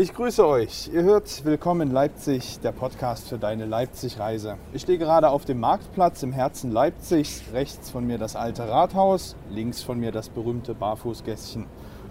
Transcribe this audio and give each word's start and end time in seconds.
Ich 0.00 0.14
grüße 0.14 0.46
euch. 0.46 0.88
Ihr 0.92 1.02
hört 1.02 1.44
Willkommen 1.44 1.88
in 1.88 1.90
Leipzig, 1.92 2.60
der 2.60 2.70
Podcast 2.70 3.28
für 3.28 3.36
deine 3.36 3.66
Leipzig-Reise. 3.66 4.56
Ich 4.72 4.82
stehe 4.82 4.96
gerade 4.96 5.28
auf 5.28 5.44
dem 5.44 5.58
Marktplatz 5.58 6.22
im 6.22 6.30
Herzen 6.30 6.70
Leipzigs. 6.70 7.42
Rechts 7.52 7.90
von 7.90 8.06
mir 8.06 8.16
das 8.16 8.36
alte 8.36 8.68
Rathaus, 8.68 9.34
links 9.50 9.82
von 9.82 9.98
mir 9.98 10.12
das 10.12 10.28
berühmte 10.28 10.72
Barfußgässchen. 10.74 11.66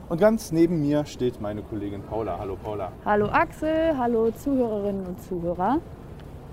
Und 0.09 0.19
ganz 0.19 0.51
neben 0.51 0.81
mir 0.81 1.05
steht 1.05 1.39
meine 1.39 1.61
Kollegin 1.61 2.01
Paula. 2.01 2.37
Hallo 2.37 2.57
Paula. 2.61 2.91
Hallo 3.05 3.27
Axel, 3.27 3.97
hallo 3.97 4.31
Zuhörerinnen 4.31 5.05
und 5.05 5.23
Zuhörer. 5.23 5.79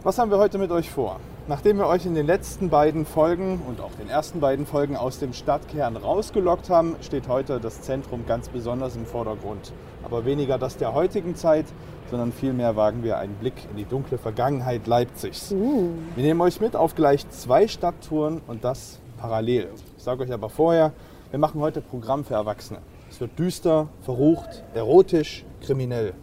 Was 0.04 0.18
haben 0.18 0.30
wir 0.30 0.38
heute 0.38 0.58
mit 0.58 0.70
euch 0.70 0.88
vor? 0.88 1.18
Nachdem 1.48 1.78
wir 1.78 1.88
euch 1.88 2.06
in 2.06 2.14
den 2.14 2.26
letzten 2.26 2.70
beiden 2.70 3.04
Folgen 3.04 3.60
und 3.66 3.80
auch 3.80 3.92
den 3.98 4.08
ersten 4.08 4.38
beiden 4.38 4.66
Folgen 4.66 4.96
aus 4.96 5.18
dem 5.18 5.32
Stadtkern 5.32 5.96
rausgelockt 5.96 6.70
haben, 6.70 6.94
steht 7.00 7.26
heute 7.26 7.58
das 7.58 7.82
Zentrum 7.82 8.24
ganz 8.24 8.48
besonders 8.48 8.94
im 8.94 9.04
Vordergrund. 9.04 9.72
Aber 10.04 10.24
weniger 10.24 10.58
das 10.58 10.76
der 10.76 10.94
heutigen 10.94 11.34
Zeit, 11.34 11.66
sondern 12.10 12.32
vielmehr 12.32 12.76
wagen 12.76 13.02
wir 13.02 13.18
einen 13.18 13.34
Blick 13.34 13.54
in 13.70 13.76
die 13.76 13.84
dunkle 13.84 14.18
Vergangenheit 14.18 14.86
Leipzigs. 14.86 15.50
Uh. 15.52 15.90
Wir 16.14 16.24
nehmen 16.24 16.40
euch 16.40 16.60
mit 16.60 16.76
auf 16.76 16.94
gleich 16.94 17.28
zwei 17.30 17.66
Stadttouren 17.66 18.40
und 18.46 18.64
das 18.64 19.00
parallel. 19.16 19.70
Ich 19.96 20.02
sage 20.02 20.22
euch 20.22 20.32
aber 20.32 20.50
vorher, 20.50 20.92
wir 21.30 21.38
machen 21.38 21.60
heute 21.60 21.80
Programm 21.80 22.24
für 22.24 22.34
Erwachsene. 22.34 22.80
Es 23.10 23.20
wird 23.20 23.38
düster, 23.38 23.88
verrucht, 24.02 24.62
erotisch, 24.74 25.44
kriminell. 25.62 26.14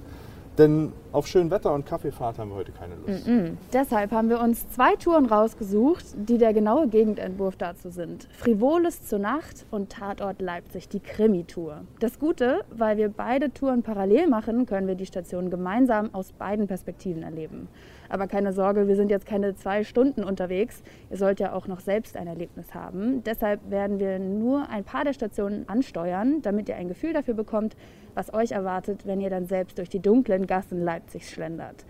Denn 0.58 0.92
auf 1.14 1.28
schön 1.28 1.50
Wetter 1.50 1.74
und 1.74 1.86
Kaffeefahrt 1.86 2.38
haben 2.38 2.50
wir 2.50 2.56
heute 2.56 2.74
keine 2.74 2.96
Lust. 2.96 3.28
Mm. 3.28 3.58
Deshalb 3.72 4.12
haben 4.12 4.30
wir 4.30 4.42
uns 4.42 4.70
zwei 4.70 4.96
Touren 4.96 5.26
rausgesucht, 5.26 6.06
die 6.16 6.38
der 6.38 6.54
genaue 6.54 6.88
Gegenentwurf 6.88 7.56
dazu 7.56 7.90
sind. 7.90 8.28
Frivoles 8.34 9.06
zur 9.06 9.20
Nacht 9.20 9.66
und 9.72 9.92
Tatort 9.92 10.42
Leipzig, 10.42 10.90
die 10.90 11.00
Krimi-Tour. 11.00 11.82
Das 12.00 12.20
Gute, 12.20 12.62
weil 12.70 12.98
wir 12.98 13.10
beide 13.10 13.54
Touren 13.54 13.82
parallel 13.82 14.28
machen, 14.28 14.66
können 14.66 14.88
wir 14.88 14.96
die 14.96 15.06
Station 15.06 15.50
gemeinsam 15.50 16.14
aus 16.14 16.34
beiden 16.34 16.68
Perspektiven 16.68 17.24
erleben. 17.24 17.70
Aber 18.10 18.28
keine 18.28 18.52
Sorge, 18.52 18.90
wir 18.90 18.98
sind 18.98 19.10
jetzt 19.10 19.26
keine 19.26 19.56
zwei 19.56 19.86
Stunden 19.86 20.26
unterwegs. 20.26 20.84
Ihr 21.10 21.16
sollt 21.18 21.40
ja 21.40 21.54
auch 21.54 21.68
noch 21.68 21.80
selbst 21.80 22.18
ein 22.18 22.28
Erlebnis 22.28 22.76
haben. 22.76 23.24
Deshalb 23.24 23.70
werden 23.70 24.00
wir 24.00 24.20
nur 24.20 24.68
ein 24.70 24.84
paar 24.84 25.06
der 25.06 25.14
Stationen 25.14 25.68
ansteuern, 25.70 26.42
damit 26.42 26.68
ihr 26.68 26.76
ein 26.76 26.90
Gefühl 26.90 27.14
dafür 27.14 27.36
bekommt, 27.36 27.78
was 28.16 28.34
euch 28.34 28.52
erwartet, 28.52 29.06
wenn 29.06 29.22
ihr 29.22 29.30
dann 29.30 29.46
selbst 29.46 29.78
durch 29.78 29.90
die 29.90 30.00
dunklen 30.00 30.48
Gassen 30.48 30.84
Leipzigs 30.84 31.32
schlendert. 31.32 31.86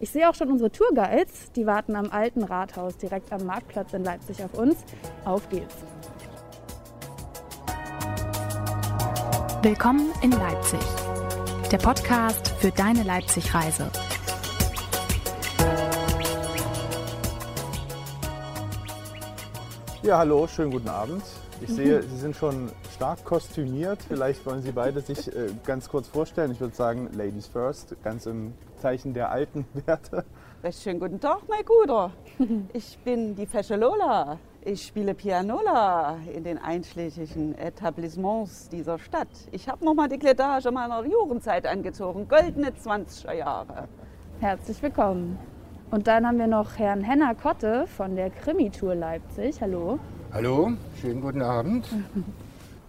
Ich 0.00 0.10
sehe 0.10 0.28
auch 0.28 0.34
schon 0.34 0.50
unsere 0.50 0.70
Tourguides, 0.70 1.52
die 1.52 1.66
warten 1.66 1.94
am 1.94 2.10
alten 2.10 2.42
Rathaus 2.42 2.96
direkt 2.96 3.32
am 3.32 3.46
Marktplatz 3.46 3.92
in 3.92 4.02
Leipzig 4.02 4.42
auf 4.42 4.54
uns. 4.54 4.84
Auf 5.24 5.48
geht's! 5.48 5.76
Willkommen 9.62 10.10
in 10.22 10.32
Leipzig, 10.32 10.80
der 11.70 11.78
Podcast 11.78 12.48
für 12.58 12.72
deine 12.72 13.04
Leipzig-Reise. 13.04 13.88
Ja, 20.02 20.18
hallo, 20.18 20.48
schönen 20.48 20.72
guten 20.72 20.88
Abend. 20.88 21.22
Ich 21.62 21.68
sehe, 21.68 22.02
Sie 22.02 22.16
sind 22.16 22.34
schon 22.34 22.72
stark 22.92 23.24
kostümiert. 23.24 24.02
Vielleicht 24.02 24.44
wollen 24.44 24.62
Sie 24.62 24.72
beide 24.72 25.00
sich 25.00 25.28
äh, 25.28 25.50
ganz 25.64 25.88
kurz 25.88 26.08
vorstellen. 26.08 26.50
Ich 26.50 26.60
würde 26.60 26.74
sagen, 26.74 27.08
Ladies 27.12 27.46
first, 27.46 27.94
ganz 28.02 28.26
im 28.26 28.52
Zeichen 28.78 29.14
der 29.14 29.30
alten 29.30 29.64
Werte. 29.86 30.24
Recht 30.64 30.82
schönen 30.82 30.98
guten 30.98 31.20
Tag, 31.20 31.42
mein 31.48 31.64
Guter. 31.64 32.10
Ich 32.72 32.98
bin 32.98 33.36
die 33.36 33.46
Fesche 33.46 33.76
Lola. 33.76 34.38
Ich 34.64 34.82
spiele 34.86 35.14
Pianola 35.14 36.18
in 36.34 36.42
den 36.42 36.58
einschlägigen 36.58 37.56
Etablissements 37.56 38.68
dieser 38.68 38.98
Stadt. 38.98 39.28
Ich 39.52 39.68
habe 39.68 39.84
nochmal 39.84 40.08
die 40.08 40.18
Kletage 40.18 40.72
meiner 40.72 41.04
Jugendzeit 41.04 41.66
angezogen, 41.66 42.26
goldene 42.26 42.70
20er 42.70 43.34
Jahre. 43.34 43.88
Herzlich 44.40 44.82
willkommen. 44.82 45.38
Und 45.92 46.08
dann 46.08 46.26
haben 46.26 46.38
wir 46.38 46.48
noch 46.48 46.78
Herrn 46.78 47.02
Henner 47.02 47.36
Kotte 47.36 47.86
von 47.86 48.16
der 48.16 48.30
Krimi-Tour 48.30 48.96
Leipzig. 48.96 49.60
Hallo. 49.60 50.00
Hallo, 50.34 50.72
schönen 50.98 51.20
guten 51.20 51.42
Abend. 51.42 51.86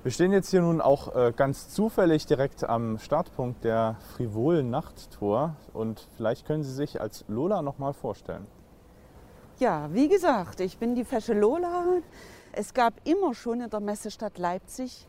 Wir 0.01 0.11
stehen 0.13 0.31
jetzt 0.31 0.51
hier 0.51 0.61
nun 0.61 0.79
auch 0.79 1.13
äh, 1.13 1.33
ganz 1.35 1.67
zufällig 1.67 2.25
direkt 2.25 2.63
am 2.63 2.99
Startpunkt 2.99 3.65
der 3.65 3.97
frivolen 4.15 4.69
Nachttour. 4.69 5.53
Und 5.73 6.07
vielleicht 6.15 6.47
können 6.47 6.63
Sie 6.63 6.71
sich 6.71 7.01
als 7.01 7.25
Lola 7.27 7.61
noch 7.61 7.79
mal 7.79 7.91
vorstellen. 7.91 8.47
Ja, 9.59 9.89
wie 9.91 10.07
gesagt, 10.07 10.61
ich 10.61 10.77
bin 10.77 10.95
die 10.95 11.03
Fesche 11.03 11.33
Lola. 11.33 11.83
Es 12.53 12.73
gab 12.73 12.93
immer 13.03 13.33
schon 13.33 13.59
in 13.59 13.69
der 13.69 13.81
Messestadt 13.81 14.37
Leipzig 14.37 15.05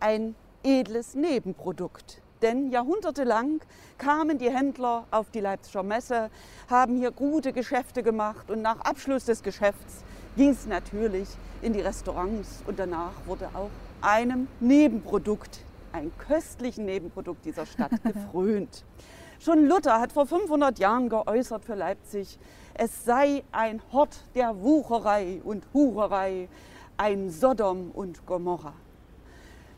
ein 0.00 0.34
edles 0.64 1.14
Nebenprodukt. 1.14 2.20
Denn 2.42 2.72
jahrhundertelang 2.72 3.60
kamen 3.96 4.38
die 4.38 4.50
Händler 4.50 5.04
auf 5.12 5.30
die 5.30 5.40
Leipziger 5.40 5.84
Messe, 5.84 6.30
haben 6.68 6.96
hier 6.96 7.12
gute 7.12 7.52
Geschäfte 7.52 8.02
gemacht 8.02 8.50
und 8.50 8.60
nach 8.60 8.80
Abschluss 8.80 9.24
des 9.26 9.44
Geschäfts 9.44 10.02
ging 10.36 10.50
es 10.50 10.66
natürlich 10.66 11.28
in 11.62 11.72
die 11.72 11.80
Restaurants 11.80 12.62
und 12.66 12.78
danach 12.78 13.12
wurde 13.26 13.48
auch 13.54 13.70
einem 14.02 14.48
Nebenprodukt, 14.60 15.60
ein 15.92 16.12
köstlichen 16.18 16.84
Nebenprodukt 16.84 17.44
dieser 17.44 17.66
Stadt 17.66 17.92
gefrönt. 18.04 18.84
Schon 19.40 19.66
Luther 19.66 20.00
hat 20.00 20.12
vor 20.12 20.26
500 20.26 20.78
Jahren 20.78 21.08
geäußert 21.08 21.64
für 21.64 21.74
Leipzig, 21.74 22.38
es 22.74 23.04
sei 23.04 23.42
ein 23.52 23.80
Hort 23.92 24.24
der 24.34 24.60
Wucherei 24.60 25.40
und 25.42 25.64
Hurerei, 25.72 26.48
ein 26.98 27.30
Sodom 27.30 27.90
und 27.90 28.24
Gomorra. 28.26 28.74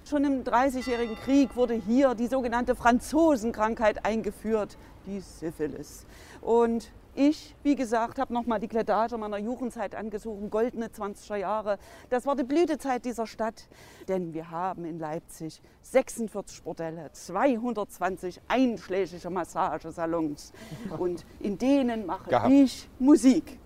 Schon 0.04 0.24
im 0.24 0.42
Dreißigjährigen 0.42 1.16
Krieg 1.16 1.54
wurde 1.54 1.74
hier 1.74 2.14
die 2.14 2.28
sogenannte 2.28 2.74
Franzosenkrankheit 2.74 4.04
eingeführt, 4.04 4.78
die 5.06 5.20
Syphilis. 5.20 6.06
Und 6.40 6.90
ich, 7.14 7.54
wie 7.62 7.74
gesagt, 7.74 8.18
habe 8.18 8.32
nochmal 8.32 8.60
die 8.60 8.68
Kletage 8.68 9.16
meiner 9.18 9.38
Jugendzeit 9.38 9.94
angesucht, 9.94 10.50
goldene 10.50 10.86
20er 10.86 11.36
Jahre. 11.36 11.78
Das 12.10 12.26
war 12.26 12.36
die 12.36 12.44
Blütezeit 12.44 13.04
dieser 13.04 13.26
Stadt, 13.26 13.68
denn 14.06 14.34
wir 14.34 14.50
haben 14.50 14.84
in 14.84 14.98
Leipzig 14.98 15.60
46 15.82 16.62
Bordelle, 16.62 17.10
220 17.12 18.40
einschlägige 18.48 19.30
Massagesalons 19.30 20.52
und 20.98 21.24
in 21.40 21.58
denen 21.58 22.06
mache 22.06 22.30
Gehabt. 22.30 22.50
ich 22.50 22.88
Musik. 22.98 23.58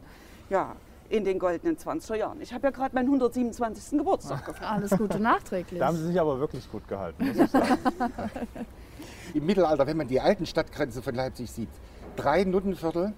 Ja, 0.48 0.76
in 1.12 1.24
den 1.24 1.38
goldenen 1.38 1.76
20er 1.76 2.14
Jahren. 2.14 2.40
Ich 2.40 2.54
habe 2.54 2.64
ja 2.68 2.70
gerade 2.70 2.94
meinen 2.94 3.06
127. 3.06 3.98
Geburtstag 3.98 4.46
gefeiert. 4.46 4.70
Alles 4.72 4.90
Gute 4.92 5.20
nachträglich. 5.20 5.78
Da 5.78 5.88
haben 5.88 5.96
Sie 5.96 6.06
sich 6.06 6.18
aber 6.18 6.40
wirklich 6.40 6.70
gut 6.70 6.88
gehalten, 6.88 7.26
muss 7.26 7.36
ich 7.36 7.50
sagen. 7.50 7.78
Im 9.34 9.44
Mittelalter, 9.44 9.86
wenn 9.86 9.96
man 9.98 10.08
die 10.08 10.20
alten 10.20 10.46
Stadtgrenzen 10.46 11.02
von 11.02 11.14
Leipzig 11.14 11.50
sieht, 11.50 11.68
drei 12.16 12.44
Nuttenviertel 12.44 13.12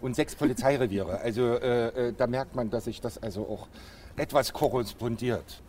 und 0.00 0.14
sechs 0.16 0.34
Polizeireviere. 0.34 1.20
Also 1.20 1.42
äh, 1.42 2.08
äh, 2.08 2.12
da 2.16 2.26
merkt 2.26 2.54
man, 2.54 2.70
dass 2.70 2.84
sich 2.84 3.00
das 3.00 3.22
also 3.22 3.42
auch 3.42 3.68
etwas 4.16 4.52
korrespondiert. 4.52 5.62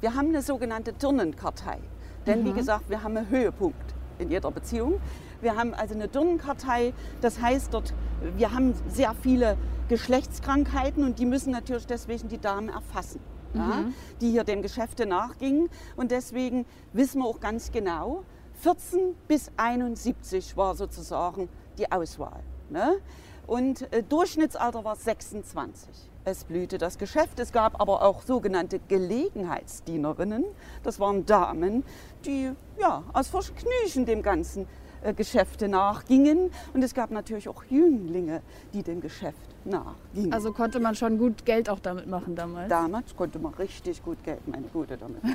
Wir 0.00 0.14
haben 0.14 0.28
eine 0.28 0.42
sogenannte 0.42 0.92
Dirnenkartei. 0.92 1.78
Denn 2.26 2.44
wie 2.44 2.52
gesagt, 2.52 2.88
wir 2.88 3.02
haben 3.02 3.16
einen 3.16 3.28
Höhepunkt 3.28 3.94
in 4.18 4.30
jeder 4.30 4.50
Beziehung. 4.50 5.00
Wir 5.40 5.56
haben 5.56 5.74
also 5.74 5.94
eine 5.94 6.06
Dirnenkartei, 6.06 6.92
das 7.20 7.40
heißt 7.40 7.74
dort, 7.74 7.92
wir 8.36 8.52
haben 8.52 8.74
sehr 8.88 9.14
viele 9.22 9.56
Geschlechtskrankheiten 9.88 11.04
und 11.04 11.18
die 11.18 11.26
müssen 11.26 11.50
natürlich 11.50 11.86
deswegen 11.86 12.28
die 12.28 12.38
Damen 12.38 12.68
erfassen, 12.68 13.20
ja, 13.52 13.84
die 14.20 14.30
hier 14.30 14.44
dem 14.44 14.62
Geschäfte 14.62 15.04
nachgingen. 15.04 15.68
Und 15.96 16.12
deswegen 16.12 16.64
wissen 16.92 17.20
wir 17.20 17.26
auch 17.26 17.40
ganz 17.40 17.72
genau, 17.72 18.22
14 18.60 19.16
bis 19.26 19.50
71 19.56 20.56
war 20.56 20.76
sozusagen 20.76 21.48
die 21.78 21.90
Auswahl. 21.90 22.40
Ne? 22.70 22.98
Und 23.46 23.92
äh, 23.92 24.02
Durchschnittsalter 24.02 24.84
war 24.84 24.96
26. 24.96 25.88
Es 26.24 26.44
blühte 26.44 26.78
das 26.78 26.98
Geschäft. 26.98 27.40
Es 27.40 27.52
gab 27.52 27.80
aber 27.80 28.02
auch 28.02 28.22
sogenannte 28.22 28.78
Gelegenheitsdienerinnen. 28.78 30.44
Das 30.84 31.00
waren 31.00 31.26
Damen, 31.26 31.84
die 32.24 32.52
ja, 32.78 33.02
aus 33.12 33.28
Vergnügen 33.28 34.06
dem 34.06 34.22
ganzen 34.22 34.66
äh, 35.02 35.14
Geschäfte 35.14 35.68
nachgingen. 35.68 36.50
Und 36.72 36.82
es 36.82 36.94
gab 36.94 37.10
natürlich 37.10 37.48
auch 37.48 37.64
Jünglinge, 37.64 38.42
die 38.72 38.84
dem 38.84 39.00
Geschäft 39.00 39.36
nachgingen. 39.64 40.32
Also 40.32 40.52
konnte 40.52 40.78
man 40.78 40.94
schon 40.94 41.18
gut 41.18 41.44
Geld 41.44 41.68
auch 41.68 41.80
damit 41.80 42.06
machen 42.06 42.36
damals. 42.36 42.68
Damals 42.68 43.16
konnte 43.16 43.40
man 43.40 43.54
richtig 43.54 44.02
gut 44.04 44.22
Geld, 44.22 44.46
meine 44.46 44.68
Gute, 44.68 44.96
damit. 44.96 45.22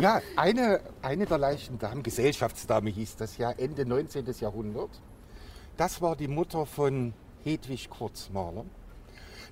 Ja, 0.00 0.20
eine, 0.36 0.80
eine 1.02 1.24
der 1.24 1.38
leichten 1.38 1.78
Damen, 1.78 2.02
Gesellschaftsdame 2.02 2.90
hieß 2.90 3.16
das 3.16 3.38
ja, 3.38 3.50
Ende 3.50 3.86
19. 3.86 4.26
Jahrhundert. 4.40 4.90
Das 5.76 6.00
war 6.00 6.16
die 6.16 6.28
Mutter 6.28 6.64
von 6.64 7.12
Hedwig 7.44 7.90
Kurzmaler. 7.90 8.64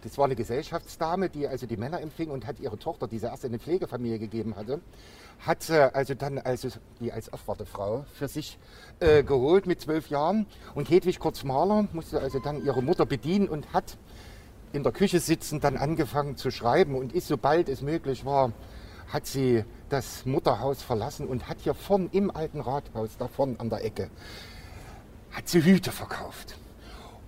Das 0.03 0.17
war 0.17 0.25
eine 0.25 0.35
Gesellschaftsdame, 0.35 1.29
die 1.29 1.47
also 1.47 1.67
die 1.67 1.77
Männer 1.77 2.01
empfing 2.01 2.31
und 2.31 2.47
hat 2.47 2.61
ihre 2.61 2.79
Tochter, 2.79 3.07
die 3.07 3.19
sie 3.19 3.27
erst 3.27 3.45
in 3.45 3.51
eine 3.51 3.59
Pflegefamilie 3.59 4.19
gegeben 4.19 4.57
hatte, 4.57 4.81
hat 5.41 5.63
sie 5.63 5.95
also 5.95 6.15
dann 6.15 6.39
also 6.39 6.69
die 6.99 7.13
als 7.13 7.31
Aufwartefrau 7.31 8.07
für 8.15 8.29
sich 8.29 8.59
äh, 9.01 9.23
geholt 9.23 9.67
mit 9.67 9.83
zwölf 9.83 10.09
Jahren. 10.09 10.47
Und 10.75 10.89
Hedwig 10.89 11.19
Kurzmaler 11.19 11.89
musste 11.93 12.21
also 12.21 12.39
dann 12.39 12.65
ihre 12.65 12.83
Mutter 12.83 13.05
bedienen 13.05 13.47
und 13.47 13.75
hat 13.75 13.99
in 14.73 14.83
der 14.83 14.93
Küche 14.93 15.21
sitzend 15.21 15.63
dann 15.63 15.77
angefangen 15.77 16.39
zu 16.39 16.51
schreiben 16.51 16.95
und 16.95 17.13
ist, 17.13 17.29
sobald 17.29 17.69
es 17.69 17.83
möglich 17.83 18.25
war, 18.25 18.53
hat 19.09 19.27
sie 19.27 19.65
das 19.91 20.25
Mutterhaus 20.25 20.83
verlassen 20.83 21.27
und 21.29 21.49
hat 21.49 21.59
hier 21.61 21.75
vorn 21.75 22.09
im 22.13 22.31
alten 22.31 22.61
Rathaus, 22.61 23.11
da 23.19 23.29
vorn 23.29 23.57
an 23.59 23.69
der 23.69 23.85
Ecke, 23.85 24.11
hat 25.35 25.49
sie 25.49 25.63
Hüte 25.63 25.93
verkauft. 25.93 26.57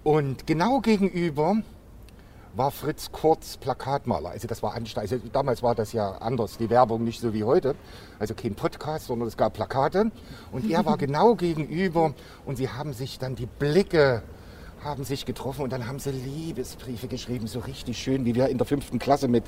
Und 0.04 0.46
genau 0.46 0.80
gegenüber 0.80 1.56
war 2.54 2.70
Fritz 2.70 3.12
Kurz 3.12 3.56
Plakatmaler. 3.58 4.30
Also 4.30 4.48
das 4.48 4.62
war. 4.62 4.74
Also 4.74 5.18
damals 5.32 5.62
war 5.62 5.74
das 5.74 5.92
ja 5.92 6.12
anders, 6.12 6.56
die 6.56 6.70
Werbung 6.70 7.04
nicht 7.04 7.20
so 7.20 7.34
wie 7.34 7.44
heute. 7.44 7.74
Also 8.18 8.34
kein 8.34 8.54
Podcast, 8.54 9.06
sondern 9.06 9.28
es 9.28 9.36
gab 9.36 9.54
Plakate. 9.54 10.10
Und 10.52 10.70
er 10.70 10.86
war 10.86 10.96
genau 10.98 11.34
gegenüber 11.34 12.14
und 12.46 12.56
sie 12.56 12.70
haben 12.70 12.94
sich 12.94 13.18
dann 13.18 13.34
die 13.34 13.46
Blicke 13.46 14.22
haben 14.84 15.04
sich 15.04 15.24
getroffen 15.26 15.62
und 15.62 15.72
dann 15.72 15.86
haben 15.86 15.98
sie 15.98 16.10
Liebesbriefe 16.10 17.08
geschrieben, 17.08 17.46
so 17.46 17.58
richtig 17.60 17.98
schön, 17.98 18.24
wie 18.24 18.34
wir 18.34 18.48
in 18.48 18.58
der 18.58 18.66
fünften 18.66 18.98
Klasse 18.98 19.26
mit 19.26 19.44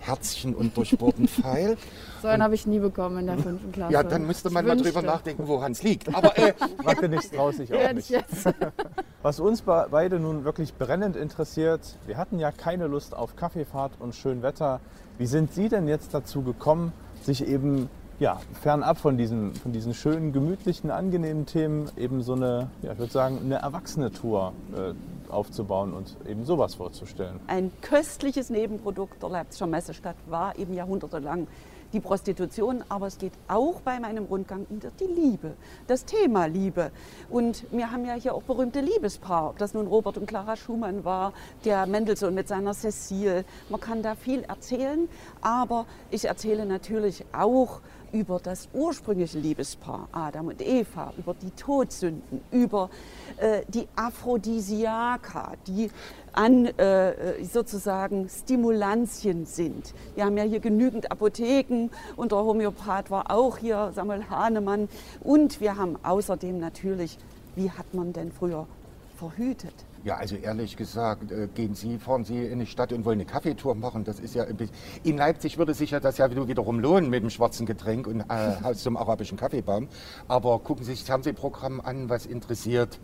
Herzchen 0.00 0.54
und 0.54 0.76
durchbohrten 0.76 1.28
Pfeil. 1.28 1.76
So 2.22 2.28
einen 2.28 2.42
habe 2.42 2.54
ich 2.54 2.66
nie 2.66 2.78
bekommen 2.80 3.18
in 3.18 3.26
der 3.26 3.38
fünften 3.38 3.72
Klasse. 3.72 3.92
Ja, 3.92 4.02
dann 4.02 4.26
müsste 4.26 4.50
man 4.50 4.64
Ich 4.64 4.68
mal 4.68 4.74
wünschte. 4.78 4.92
drüber 4.92 5.06
nachdenken, 5.06 5.46
woran 5.46 5.72
es 5.72 5.82
liegt. 5.82 6.12
Aber 6.14 6.36
äh, 6.38 6.54
Macht 6.84 7.02
dir 7.02 7.08
nichts 7.08 7.30
draus, 7.30 7.58
ich 7.58 7.72
auch 7.72 7.92
nicht. 7.92 8.10
jetzt. 8.10 8.48
Was 9.22 9.38
uns 9.38 9.62
be- 9.62 9.86
beide 9.90 10.18
nun 10.18 10.44
wirklich 10.44 10.74
brennend 10.74 11.14
interessiert, 11.16 11.96
wir 12.06 12.16
hatten 12.16 12.38
ja 12.38 12.50
keine 12.50 12.86
Lust 12.86 13.14
auf 13.14 13.36
Kaffeefahrt 13.36 13.92
und 14.00 14.14
schön 14.14 14.42
Wetter. 14.42 14.80
Wie 15.18 15.26
sind 15.26 15.52
Sie 15.52 15.68
denn 15.68 15.86
jetzt 15.88 16.14
dazu 16.14 16.42
gekommen, 16.42 16.92
sich 17.22 17.46
eben 17.46 17.90
ja, 18.20 18.38
fernab 18.60 18.98
von 18.98 19.16
diesen, 19.16 19.54
von 19.54 19.72
diesen 19.72 19.94
schönen, 19.94 20.32
gemütlichen, 20.32 20.90
angenehmen 20.90 21.46
Themen 21.46 21.90
eben 21.96 22.22
so 22.22 22.34
eine, 22.34 22.70
ja, 22.82 22.92
ich 22.92 22.98
würde 22.98 23.12
sagen, 23.12 23.38
eine 23.42 23.56
erwachsene 23.56 24.12
Tour 24.12 24.52
äh, 24.76 24.92
aufzubauen 25.32 25.94
und 25.94 26.16
eben 26.28 26.44
sowas 26.44 26.74
vorzustellen? 26.74 27.40
Ein 27.46 27.72
köstliches 27.80 28.50
Nebenprodukt 28.50 29.22
der 29.22 29.30
Leipziger 29.30 29.66
Messestadt 29.66 30.16
war 30.28 30.56
eben 30.58 30.74
jahrhundertelang 30.74 31.46
die 31.92 32.00
Prostitution, 32.00 32.84
aber 32.88 33.06
es 33.08 33.18
geht 33.18 33.32
auch 33.48 33.80
bei 33.80 33.98
meinem 33.98 34.24
Rundgang 34.24 34.66
um 34.70 34.78
die 34.78 35.04
Liebe, 35.06 35.54
das 35.86 36.04
Thema 36.04 36.46
Liebe. 36.46 36.92
Und 37.28 37.64
wir 37.72 37.90
haben 37.90 38.04
ja 38.04 38.14
hier 38.14 38.34
auch 38.34 38.42
berühmte 38.42 38.80
Liebespaar, 38.80 39.50
ob 39.50 39.58
das 39.58 39.74
nun 39.74 39.86
Robert 39.86 40.16
und 40.16 40.26
Clara 40.26 40.56
Schumann 40.56 41.04
war, 41.04 41.32
der 41.64 41.86
Mendelssohn 41.86 42.34
mit 42.34 42.48
seiner 42.48 42.74
Cecile. 42.74 43.44
Man 43.70 43.80
kann 43.80 44.02
da 44.02 44.14
viel 44.14 44.42
erzählen, 44.42 45.08
aber 45.40 45.86
ich 46.10 46.26
erzähle 46.26 46.66
natürlich 46.66 47.24
auch 47.32 47.80
über 48.12 48.38
das 48.38 48.68
ursprüngliche 48.72 49.38
Liebespaar 49.38 50.08
Adam 50.12 50.48
und 50.48 50.60
Eva, 50.60 51.12
über 51.16 51.34
die 51.34 51.50
Todsünden, 51.50 52.40
über 52.50 52.90
äh, 53.36 53.62
die 53.68 53.86
Aphrodisiaka, 53.96 55.54
die 55.66 55.90
an 56.32 56.66
äh, 56.66 57.44
sozusagen 57.44 58.28
Stimulantien 58.28 59.46
sind. 59.46 59.94
Wir 60.14 60.24
haben 60.24 60.36
ja 60.36 60.44
hier 60.44 60.60
genügend 60.60 61.10
Apotheken 61.10 61.90
und 62.16 62.32
der 62.32 62.38
Homöopath 62.38 63.10
war 63.10 63.30
auch 63.30 63.58
hier, 63.58 63.92
Samuel 63.94 64.28
Hahnemann. 64.28 64.88
Und 65.20 65.60
wir 65.60 65.76
haben 65.76 65.96
außerdem 66.02 66.58
natürlich, 66.58 67.18
wie 67.56 67.70
hat 67.70 67.94
man 67.94 68.12
denn 68.12 68.32
früher 68.32 68.66
verhütet? 69.16 69.74
Ja, 70.02 70.16
also 70.16 70.34
ehrlich 70.36 70.78
gesagt, 70.78 71.30
äh, 71.30 71.46
gehen 71.54 71.74
Sie, 71.74 71.98
fahren 71.98 72.24
Sie 72.24 72.46
in 72.46 72.58
die 72.58 72.66
Stadt 72.66 72.90
und 72.92 73.04
wollen 73.04 73.18
eine 73.18 73.26
Kaffeetour 73.26 73.74
machen. 73.74 74.04
Das 74.04 74.18
ist 74.18 74.34
ja 74.34 74.44
ein 74.44 74.56
bisschen. 74.56 74.74
In 75.04 75.18
Leipzig 75.18 75.58
würde 75.58 75.74
sich 75.74 75.90
ja 75.90 76.00
das 76.00 76.16
ja 76.16 76.30
wiederum 76.30 76.80
lohnen 76.80 77.10
mit 77.10 77.22
dem 77.22 77.28
schwarzen 77.28 77.66
Getränk 77.66 78.06
und 78.06 78.22
äh, 78.22 78.74
zum 78.74 78.96
arabischen 78.96 79.36
Kaffeebaum. 79.36 79.88
Aber 80.26 80.58
gucken 80.60 80.84
Sie 80.84 80.92
sich 80.92 81.00
das 81.00 81.06
Fernsehprogramm 81.08 81.82
an, 81.82 82.08
was 82.08 82.24
interessiert 82.24 82.98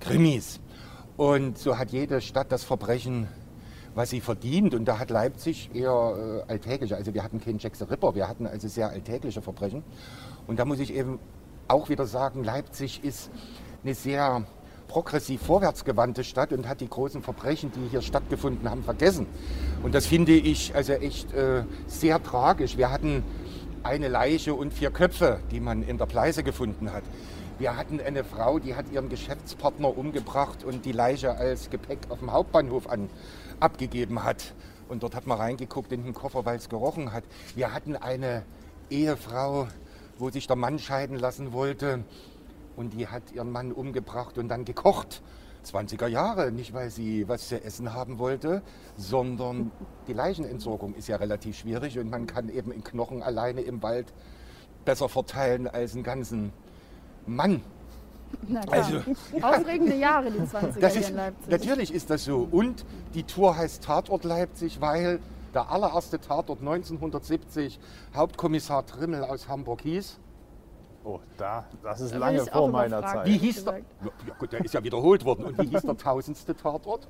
Krimis. 0.00 0.60
Und 1.16 1.56
so 1.56 1.78
hat 1.78 1.90
jede 1.90 2.20
Stadt 2.20 2.52
das 2.52 2.64
Verbrechen, 2.64 3.28
was 3.94 4.10
sie 4.10 4.20
verdient. 4.20 4.74
Und 4.74 4.84
da 4.84 4.98
hat 4.98 5.08
Leipzig 5.08 5.70
eher 5.74 6.44
äh, 6.46 6.50
alltägliche. 6.50 6.96
Also 6.96 7.14
wir 7.14 7.22
hatten 7.22 7.40
keinen 7.40 7.60
Jack 7.60 7.76
the 7.76 7.84
Ripper, 7.84 8.14
wir 8.14 8.28
hatten 8.28 8.46
also 8.46 8.68
sehr 8.68 8.90
alltägliche 8.90 9.40
Verbrechen. 9.40 9.82
Und 10.46 10.58
da 10.58 10.66
muss 10.66 10.80
ich 10.80 10.92
eben 10.92 11.18
auch 11.68 11.88
wieder 11.88 12.06
sagen, 12.06 12.44
Leipzig 12.44 13.04
ist 13.04 13.30
eine 13.84 13.94
sehr 13.94 14.44
progressiv 14.92 15.40
vorwärtsgewandte 15.40 16.22
Stadt 16.22 16.52
und 16.52 16.68
hat 16.68 16.82
die 16.82 16.88
großen 16.88 17.22
Verbrechen, 17.22 17.72
die 17.74 17.88
hier 17.88 18.02
stattgefunden 18.02 18.68
haben, 18.68 18.84
vergessen. 18.84 19.26
Und 19.82 19.94
das 19.94 20.04
finde 20.04 20.32
ich 20.32 20.74
also 20.74 20.92
echt 20.92 21.32
äh, 21.32 21.64
sehr 21.86 22.22
tragisch. 22.22 22.76
Wir 22.76 22.90
hatten 22.90 23.24
eine 23.84 24.08
Leiche 24.08 24.52
und 24.52 24.74
vier 24.74 24.90
Köpfe, 24.90 25.40
die 25.50 25.60
man 25.60 25.82
in 25.82 25.96
der 25.96 26.04
Pleiße 26.04 26.42
gefunden 26.42 26.92
hat. 26.92 27.04
Wir 27.58 27.74
hatten 27.74 28.00
eine 28.00 28.22
Frau, 28.22 28.58
die 28.58 28.74
hat 28.74 28.92
ihren 28.92 29.08
Geschäftspartner 29.08 29.96
umgebracht 29.96 30.62
und 30.62 30.84
die 30.84 30.92
Leiche 30.92 31.36
als 31.36 31.70
Gepäck 31.70 32.00
auf 32.10 32.18
dem 32.18 32.30
Hauptbahnhof 32.30 32.86
an, 32.86 33.08
abgegeben 33.60 34.24
hat. 34.24 34.52
Und 34.90 35.02
dort 35.02 35.14
hat 35.14 35.26
man 35.26 35.38
reingeguckt 35.38 35.90
in 35.92 36.04
den 36.04 36.12
Koffer, 36.12 36.44
weil 36.44 36.58
es 36.58 36.68
gerochen 36.68 37.14
hat. 37.14 37.24
Wir 37.54 37.72
hatten 37.72 37.96
eine 37.96 38.42
Ehefrau, 38.90 39.68
wo 40.18 40.28
sich 40.28 40.46
der 40.46 40.56
Mann 40.56 40.78
scheiden 40.78 41.18
lassen 41.18 41.54
wollte 41.54 42.04
und 42.76 42.94
die 42.94 43.06
hat 43.08 43.32
ihren 43.32 43.50
Mann 43.50 43.72
umgebracht 43.72 44.38
und 44.38 44.48
dann 44.48 44.64
gekocht. 44.64 45.22
20er 45.64 46.08
Jahre, 46.08 46.50
nicht 46.50 46.74
weil 46.74 46.90
sie 46.90 47.28
was 47.28 47.46
zu 47.48 47.62
essen 47.62 47.94
haben 47.94 48.18
wollte, 48.18 48.62
sondern 48.96 49.70
die 50.08 50.12
Leichenentsorgung 50.12 50.92
ist 50.94 51.06
ja 51.06 51.16
relativ 51.16 51.56
schwierig 51.56 52.00
und 52.00 52.10
man 52.10 52.26
kann 52.26 52.48
eben 52.48 52.72
einen 52.72 52.82
Knochen 52.82 53.22
alleine 53.22 53.60
im 53.60 53.80
Wald 53.80 54.12
besser 54.84 55.08
verteilen 55.08 55.68
als 55.68 55.94
einen 55.94 56.02
ganzen 56.02 56.52
Mann. 57.26 57.60
Na 58.48 58.60
klar. 58.62 58.84
Also- 58.84 59.02
Aufregende 59.40 59.94
Jahre, 59.94 60.32
die 60.32 60.38
20er 60.40 60.80
Das 60.80 60.92
hier 60.94 61.02
ist, 61.02 61.10
in 61.10 61.16
Leipzig. 61.16 61.48
natürlich 61.50 61.94
ist 61.94 62.10
das 62.10 62.24
so. 62.24 62.48
Und 62.50 62.84
die 63.14 63.22
Tour 63.22 63.56
heißt 63.56 63.84
Tatort 63.84 64.24
Leipzig, 64.24 64.80
weil 64.80 65.20
der 65.54 65.70
allererste 65.70 66.18
Tatort 66.18 66.60
1970 66.60 67.78
Hauptkommissar 68.16 68.84
Trimmel 68.86 69.22
aus 69.22 69.46
Hamburg 69.48 69.82
hieß. 69.82 70.18
Oh, 71.04 71.18
da, 71.36 71.64
das 71.82 72.00
ist 72.00 72.14
Da 72.14 72.18
lange 72.18 72.38
vor 72.46 72.68
meiner 72.70 72.98
überfragt. 72.98 73.26
Zeit. 73.26 73.26
Wie 73.26 73.38
hieß 73.38 73.64
der? 73.64 73.78
Ja, 73.78 74.34
gut, 74.38 74.52
der 74.52 74.64
ist 74.64 74.72
ja 74.74 74.84
wiederholt 74.84 75.24
worden. 75.24 75.46
Und 75.46 75.58
wie 75.58 75.66
hieß 75.66 75.82
der 75.82 75.96
tausendste 75.96 76.54
Tatort? 76.54 77.08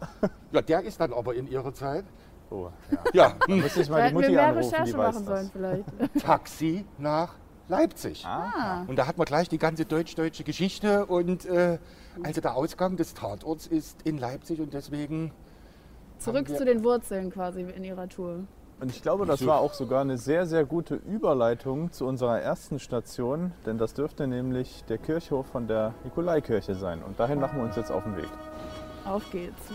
Ja, 0.50 0.62
der 0.62 0.82
ist 0.82 0.98
dann 1.00 1.12
aber 1.12 1.34
in 1.34 1.46
ihrer 1.46 1.74
Zeit. 1.74 2.04
Oh, 2.50 2.68
ja. 2.90 2.98
Ja, 3.12 3.34
Da 3.46 3.54
müsste 3.54 3.82
ich 3.82 3.90
mal 3.90 4.08
die 4.08 4.14
Mutti 4.14 4.30
mehr 4.30 4.46
anrufen, 4.48 4.68
die 4.70 4.74
Recherche 4.76 4.98
weiß 4.98 5.14
machen 5.14 5.26
das. 5.26 5.36
sollen 5.36 5.50
vielleicht. 5.52 5.84
Taxi 6.24 6.84
nach 6.98 7.34
Leipzig. 7.68 8.24
Ah. 8.26 8.84
Und 8.86 8.96
da 8.96 9.06
hat 9.06 9.16
man 9.18 9.24
gleich 9.26 9.48
die 9.48 9.58
ganze 9.58 9.84
deutsch-deutsche 9.84 10.44
Geschichte. 10.44 11.06
Und 11.06 11.44
äh, 11.46 11.78
also 12.22 12.40
der 12.40 12.54
Ausgang 12.56 12.96
des 12.96 13.14
Tatorts 13.14 13.66
ist 13.66 14.02
in 14.02 14.18
Leipzig 14.18 14.60
und 14.60 14.72
deswegen 14.74 15.32
Zurück 16.18 16.48
zu 16.48 16.64
den 16.64 16.84
Wurzeln 16.84 17.30
quasi 17.30 17.62
in 17.62 17.84
ihrer 17.84 18.08
Tour. 18.08 18.44
Und 18.82 18.90
ich 18.90 19.00
glaube, 19.00 19.26
das 19.26 19.46
war 19.46 19.60
auch 19.60 19.74
sogar 19.74 20.00
eine 20.00 20.18
sehr, 20.18 20.44
sehr 20.44 20.64
gute 20.64 20.96
Überleitung 20.96 21.92
zu 21.92 22.04
unserer 22.04 22.40
ersten 22.40 22.80
Station, 22.80 23.52
denn 23.64 23.78
das 23.78 23.94
dürfte 23.94 24.26
nämlich 24.26 24.82
der 24.88 24.98
Kirchhof 24.98 25.46
von 25.46 25.68
der 25.68 25.94
Nikolaikirche 26.02 26.74
sein. 26.74 27.00
Und 27.00 27.20
dahin 27.20 27.38
machen 27.38 27.58
wir 27.58 27.64
uns 27.64 27.76
jetzt 27.76 27.92
auf 27.92 28.02
den 28.02 28.16
Weg. 28.16 28.28
Auf 29.04 29.22
geht's. 29.30 29.70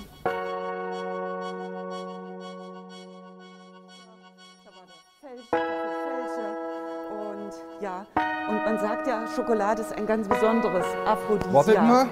Und 7.10 7.54
ja, 7.82 8.06
und 8.50 8.58
man 8.58 8.78
sagt 8.78 9.08
ja, 9.08 9.26
Schokolade 9.34 9.84
ist 9.84 9.94
ein 9.94 10.06
ganz 10.06 10.28
besonderes 10.28 10.86
Aphrodisiak. 11.06 11.54
Wartet 11.54 11.78
mal. 11.78 12.08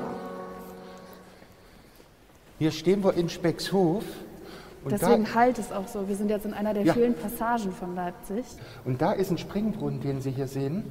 Hier 2.58 2.72
stehen 2.72 3.04
wir 3.04 3.16
in 3.16 3.28
Speckshof. 3.28 4.06
Und 4.86 4.92
Deswegen 4.92 5.24
da, 5.26 5.34
halt 5.34 5.58
es 5.58 5.72
auch 5.72 5.88
so. 5.88 6.08
Wir 6.08 6.16
sind 6.16 6.30
jetzt 6.30 6.46
in 6.46 6.54
einer 6.54 6.76
der 6.76 6.84
Ja. 6.84 6.94
vielen 6.94 7.16
Passagen 7.16 7.72
von 7.72 7.96
Leipzig. 7.96 8.46
und 8.86 9.02
da 9.02 9.14
ist 9.14 9.32
ein 9.32 9.40
Springbrunnen, 9.40 10.00
den 10.00 10.22
Sie 10.22 10.30
hier 10.30 10.48
sehen, 10.48 10.84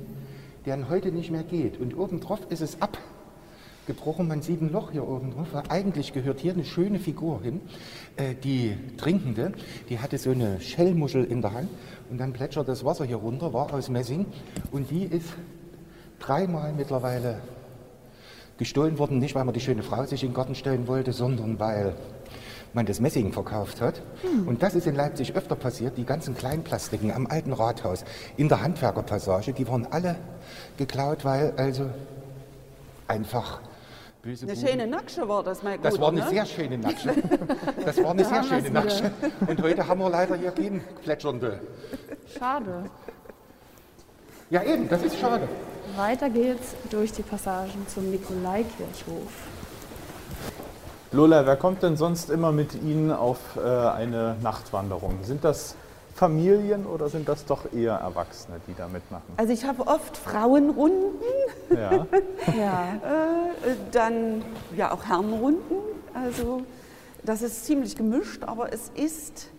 der 0.66 0.88
heute 0.88 1.12
nicht 1.12 1.30
mehr 1.30 1.44
geht. 1.44 1.78
Und 1.80 1.96
obendrauf 1.96 2.40
ist 2.48 2.60
es 2.60 2.76
abgebrochen. 2.82 4.26
Man 4.26 4.42
sieht 4.42 4.60
ein 4.60 4.72
Loch 4.72 4.90
hier 4.90 5.06
oben 5.06 5.30
drauf. 5.32 5.46
Eigentlich 5.68 6.12
gehört 6.12 6.40
hier 6.40 6.54
eine 6.54 6.64
schöne 6.64 6.98
Figur 6.98 7.40
hin. 7.42 7.60
Äh, 8.16 8.34
die 8.34 8.76
Trinkende, 8.96 9.52
die 9.88 10.00
hatte 10.00 10.18
so 10.18 10.30
eine 10.30 10.60
Schellmuschel 10.60 11.24
in 11.24 11.40
der 11.40 11.52
Hand. 11.52 11.68
Und 12.10 12.18
dann 12.18 12.32
plätschert 12.32 12.66
das 12.66 12.84
Wasser 12.84 13.04
hier 13.04 13.18
runter, 13.18 13.52
war 13.52 13.72
aus 13.72 13.88
Messing. 13.90 14.26
Und 14.72 14.90
die 14.90 15.04
ist 15.04 15.34
dreimal 16.18 16.72
mittlerweile 16.72 17.42
gestohlen 18.58 18.98
worden, 18.98 19.18
nicht 19.18 19.36
weil 19.36 19.44
man 19.44 19.54
die 19.54 19.60
schöne 19.60 19.84
Frau 19.84 20.04
sich 20.04 20.24
in 20.24 20.30
den 20.30 20.34
Garten 20.34 20.56
stellen 20.56 20.88
wollte, 20.88 21.12
sondern 21.12 21.60
weil 21.60 21.94
man 22.74 22.86
das 22.86 23.00
Messing 23.00 23.32
verkauft 23.32 23.80
hat. 23.80 24.02
Und 24.46 24.62
das 24.62 24.74
ist 24.74 24.86
in 24.86 24.94
Leipzig 24.94 25.34
öfter 25.36 25.54
passiert. 25.56 25.96
Die 25.96 26.04
ganzen 26.04 26.34
Kleinplastiken 26.36 27.12
am 27.12 27.26
alten 27.26 27.52
Rathaus 27.52 28.04
in 28.36 28.48
der 28.48 28.62
Handwerkerpassage, 28.62 29.52
die 29.52 29.66
wurden 29.66 29.86
alle 29.90 30.16
geklaut, 30.76 31.24
weil 31.24 31.52
also 31.56 31.86
einfach 33.08 33.60
böse 34.22 34.46
Eine 34.46 34.54
Buben- 34.54 34.66
schöne 34.68 34.86
Nacksche 34.86 35.28
war 35.28 35.42
das, 35.44 35.62
mein 35.62 35.80
Das 35.82 35.92
Guter, 35.92 36.02
war 36.02 36.08
eine 36.12 36.20
ne? 36.24 36.28
sehr 36.30 36.46
schöne 36.46 36.78
Nacksche. 36.78 37.14
Das 37.84 38.02
war 38.02 38.10
eine 38.12 38.24
sehr 38.24 38.32
haben 38.40 38.50
wir's 38.50 38.58
schöne 38.62 38.70
Nacksche. 38.70 39.10
Und 39.46 39.62
heute 39.62 39.86
haben 39.86 40.00
wir 40.00 40.10
leider 40.10 40.36
hier 40.36 40.50
keinen 40.50 40.80
plätschernde. 41.02 41.60
Schade. 42.38 42.90
Ja 44.50 44.62
eben, 44.62 44.88
das 44.88 45.02
ist 45.02 45.18
schade. 45.18 45.48
Weiter 45.96 46.30
geht's 46.30 46.74
durch 46.90 47.12
die 47.12 47.22
Passagen 47.22 47.86
zum 47.88 48.10
Nikolaikirchhof. 48.10 49.32
Lola, 51.14 51.46
wer 51.46 51.54
kommt 51.54 51.84
denn 51.84 51.96
sonst 51.96 52.28
immer 52.28 52.50
mit 52.50 52.74
Ihnen 52.74 53.12
auf 53.12 53.38
äh, 53.56 53.60
eine 53.60 54.34
Nachtwanderung? 54.42 55.18
Sind 55.22 55.44
das 55.44 55.76
Familien 56.12 56.86
oder 56.86 57.08
sind 57.08 57.28
das 57.28 57.44
doch 57.44 57.72
eher 57.72 57.94
Erwachsene, 57.94 58.60
die 58.66 58.74
da 58.74 58.88
mitmachen? 58.88 59.22
Also 59.36 59.52
ich 59.52 59.64
habe 59.64 59.86
oft 59.86 60.16
Frauenrunden 60.16 61.20
Ja. 61.70 62.06
Ja. 62.58 62.94
Äh, 62.96 63.76
dann 63.92 64.42
ja 64.76 64.90
auch 64.90 65.04
Herrenrunden. 65.04 65.76
Also 66.14 66.62
das 67.22 67.42
ist 67.42 67.64
ziemlich 67.64 67.94
gemischt, 67.94 68.42
aber 68.42 68.72
es 68.72 68.90
ist 68.96 69.50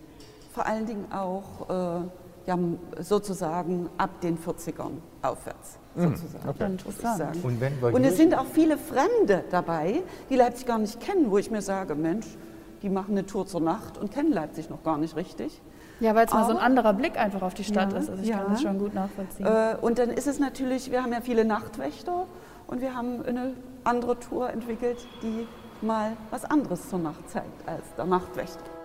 vor 0.52 0.66
allen 0.66 0.84
Dingen 0.84 1.10
auch 1.10 1.70
äh, 1.70 2.00
ja, 2.48 2.58
sozusagen 3.00 3.88
ab 3.96 4.20
den 4.20 4.36
40ern 4.38 4.98
aufwärts. 5.22 5.78
Sozusagen, 5.96 6.48
okay. 6.48 6.64
Interessant. 6.66 7.36
Und 7.42 7.94
Und 7.94 8.04
es 8.04 8.16
sind 8.16 8.34
auch 8.36 8.46
viele 8.46 8.76
Fremde 8.76 9.44
dabei, 9.50 10.02
die 10.30 10.36
Leipzig 10.36 10.66
gar 10.66 10.78
nicht 10.78 11.00
kennen, 11.00 11.30
wo 11.30 11.38
ich 11.38 11.50
mir 11.50 11.62
sage, 11.62 11.94
Mensch, 11.94 12.26
die 12.82 12.90
machen 12.90 13.12
eine 13.12 13.24
Tour 13.24 13.46
zur 13.46 13.60
Nacht 13.60 13.96
und 13.98 14.12
kennen 14.12 14.32
Leipzig 14.32 14.68
noch 14.68 14.82
gar 14.82 14.98
nicht 14.98 15.16
richtig. 15.16 15.60
Ja, 16.00 16.14
weil 16.14 16.26
es 16.26 16.32
mal 16.32 16.44
so 16.44 16.50
ein 16.50 16.58
anderer 16.58 16.92
Blick 16.92 17.18
einfach 17.18 17.40
auf 17.40 17.54
die 17.54 17.64
Stadt 17.64 17.92
Ja, 17.92 17.98
ist. 17.98 18.10
Also 18.10 18.22
ich 18.22 18.28
ja. 18.28 18.38
kann 18.38 18.52
das 18.52 18.62
schon 18.62 18.78
gut 18.78 18.94
nachvollziehen. 18.94 19.46
Äh, 19.46 19.76
und 19.80 19.98
dann 19.98 20.10
ist 20.10 20.26
es 20.26 20.38
natürlich, 20.38 20.90
wir 20.90 21.02
haben 21.02 21.12
ja 21.12 21.22
viele 21.22 21.46
Nachtwächter 21.46 22.26
und 22.66 22.82
wir 22.82 22.94
haben 22.94 23.24
eine 23.24 23.54
andere 23.84 24.18
Tour 24.18 24.50
entwickelt, 24.50 24.98
die 25.22 25.46
mal 25.80 26.12
was 26.30 26.44
anderes 26.44 26.90
zur 26.90 26.98
Nacht 26.98 27.30
zeigt 27.30 27.66
als 27.66 27.82
der 27.96 28.04
Nachtwächter. 28.04 28.75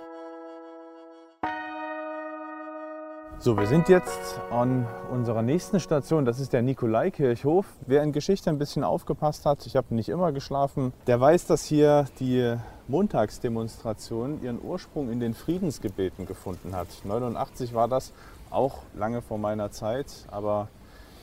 So, 3.43 3.57
wir 3.57 3.65
sind 3.65 3.89
jetzt 3.89 4.39
an 4.51 4.85
unserer 5.11 5.41
nächsten 5.41 5.79
Station. 5.79 6.25
Das 6.25 6.39
ist 6.39 6.53
der 6.53 6.61
Nikolaikirchhof. 6.61 7.65
Wer 7.87 8.03
in 8.03 8.11
Geschichte 8.11 8.51
ein 8.51 8.59
bisschen 8.59 8.83
aufgepasst 8.83 9.47
hat, 9.47 9.65
ich 9.65 9.75
habe 9.75 9.95
nicht 9.95 10.09
immer 10.09 10.31
geschlafen, 10.31 10.93
der 11.07 11.19
weiß, 11.19 11.47
dass 11.47 11.65
hier 11.65 12.05
die 12.19 12.55
Montagsdemonstration 12.87 14.43
ihren 14.43 14.63
Ursprung 14.63 15.09
in 15.09 15.19
den 15.19 15.33
Friedensgebeten 15.33 16.27
gefunden 16.27 16.75
hat. 16.75 16.89
89 17.03 17.73
war 17.73 17.87
das, 17.87 18.13
auch 18.51 18.83
lange 18.93 19.23
vor 19.23 19.39
meiner 19.39 19.71
Zeit, 19.71 20.05
aber 20.29 20.67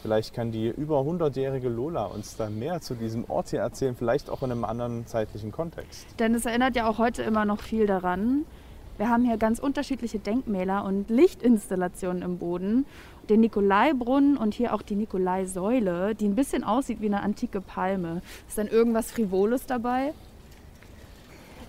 vielleicht 0.02 0.34
kann 0.34 0.50
die 0.50 0.66
über 0.66 1.02
100-jährige 1.02 1.68
Lola 1.68 2.06
uns 2.06 2.36
da 2.36 2.50
mehr 2.50 2.80
zu 2.80 2.96
diesem 2.96 3.30
Ort 3.30 3.50
hier 3.50 3.60
erzählen, 3.60 3.94
vielleicht 3.94 4.28
auch 4.28 4.42
in 4.42 4.50
einem 4.50 4.64
anderen 4.64 5.06
zeitlichen 5.06 5.52
Kontext. 5.52 6.04
Denn 6.18 6.34
es 6.34 6.46
erinnert 6.46 6.74
ja 6.74 6.88
auch 6.88 6.98
heute 6.98 7.22
immer 7.22 7.44
noch 7.44 7.60
viel 7.60 7.86
daran. 7.86 8.44
Wir 8.98 9.08
haben 9.08 9.24
hier 9.24 9.36
ganz 9.36 9.60
unterschiedliche 9.60 10.18
Denkmäler 10.18 10.84
und 10.84 11.08
Lichtinstallationen 11.08 12.22
im 12.22 12.38
Boden. 12.38 12.84
Den 13.28 13.40
Nikolaibrunnen 13.40 14.36
und 14.36 14.54
hier 14.54 14.74
auch 14.74 14.82
die 14.82 14.96
Nikolaisäule, 14.96 16.16
die 16.16 16.26
ein 16.26 16.34
bisschen 16.34 16.64
aussieht 16.64 17.00
wie 17.00 17.06
eine 17.06 17.22
antike 17.22 17.60
Palme. 17.60 18.22
Ist 18.48 18.58
dann 18.58 18.66
irgendwas 18.66 19.12
Frivoles 19.12 19.66
dabei? 19.66 20.14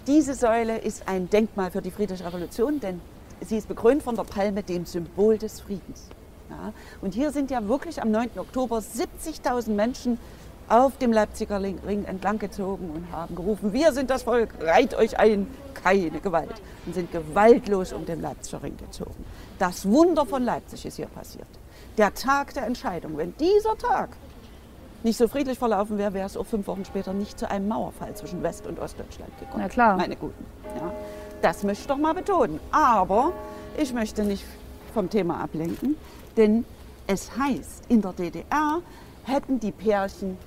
Diese 0.07 0.33
Säule 0.33 0.79
ist 0.79 1.07
ein 1.07 1.29
Denkmal 1.29 1.69
für 1.69 1.83
die 1.83 1.91
Friedliche 1.91 2.25
Revolution, 2.25 2.79
denn 2.79 2.99
sie 3.41 3.57
ist 3.57 3.67
bekrönt 3.67 4.01
von 4.01 4.15
der 4.15 4.23
Palme, 4.23 4.63
dem 4.63 4.85
Symbol 4.85 5.37
des 5.37 5.61
Friedens. 5.61 6.09
Ja, 6.49 6.73
und 7.01 7.13
hier 7.13 7.31
sind 7.31 7.51
ja 7.51 7.67
wirklich 7.67 8.01
am 8.01 8.09
9. 8.09 8.31
Oktober 8.37 8.79
70.000 8.79 9.69
Menschen 9.69 10.17
auf 10.69 10.97
dem 10.97 11.11
Leipziger 11.11 11.61
Ring 11.61 12.05
entlang 12.05 12.39
gezogen 12.39 12.91
und 12.91 13.11
haben 13.11 13.35
gerufen, 13.35 13.73
wir 13.73 13.91
sind 13.91 14.09
das 14.09 14.23
Volk, 14.23 14.49
reiht 14.61 14.93
euch 14.95 15.19
ein, 15.19 15.47
keine 15.73 16.19
Gewalt. 16.19 16.61
Und 16.85 16.93
sind 16.93 17.11
gewaltlos 17.11 17.93
um 17.93 18.05
den 18.05 18.21
Leipziger 18.21 18.63
Ring 18.63 18.77
gezogen. 18.77 19.25
Das 19.57 19.89
Wunder 19.89 20.25
von 20.25 20.43
Leipzig 20.43 20.85
ist 20.85 20.95
hier 20.95 21.07
passiert. 21.07 21.47
Der 21.97 22.13
Tag 22.13 22.53
der 22.53 22.65
Entscheidung. 22.65 23.17
Wenn 23.17 23.35
dieser 23.37 23.77
Tag 23.77 24.09
nicht 25.03 25.17
so 25.17 25.27
friedlich 25.27 25.57
verlaufen 25.57 25.97
wäre, 25.97 26.13
wäre 26.13 26.25
es 26.25 26.37
auch 26.37 26.45
fünf 26.45 26.67
Wochen 26.67 26.85
später 26.85 27.13
nicht 27.13 27.39
zu 27.39 27.49
einem 27.49 27.67
Mauerfall 27.67 28.13
zwischen 28.15 28.43
West- 28.43 28.67
und 28.67 28.79
Ostdeutschland 28.79 29.37
gekommen. 29.39 29.63
Na 29.63 29.69
klar. 29.69 29.97
Meine 29.97 30.15
Guten. 30.15 30.45
Ja, 30.77 30.93
das 31.41 31.63
möchte 31.63 31.81
ich 31.81 31.87
doch 31.87 31.97
mal 31.97 32.13
betonen. 32.13 32.59
Aber 32.71 33.33
ich 33.77 33.93
möchte 33.93 34.23
nicht 34.23 34.45
vom 34.93 35.09
Thema 35.09 35.41
ablenken, 35.41 35.95
denn 36.37 36.65
es 37.07 37.31
heißt, 37.37 37.85
in 37.87 38.01
der 38.01 38.13
DDR 38.13 38.81
hätten 39.23 39.59
die 39.59 39.71
Pärchen 39.71 40.37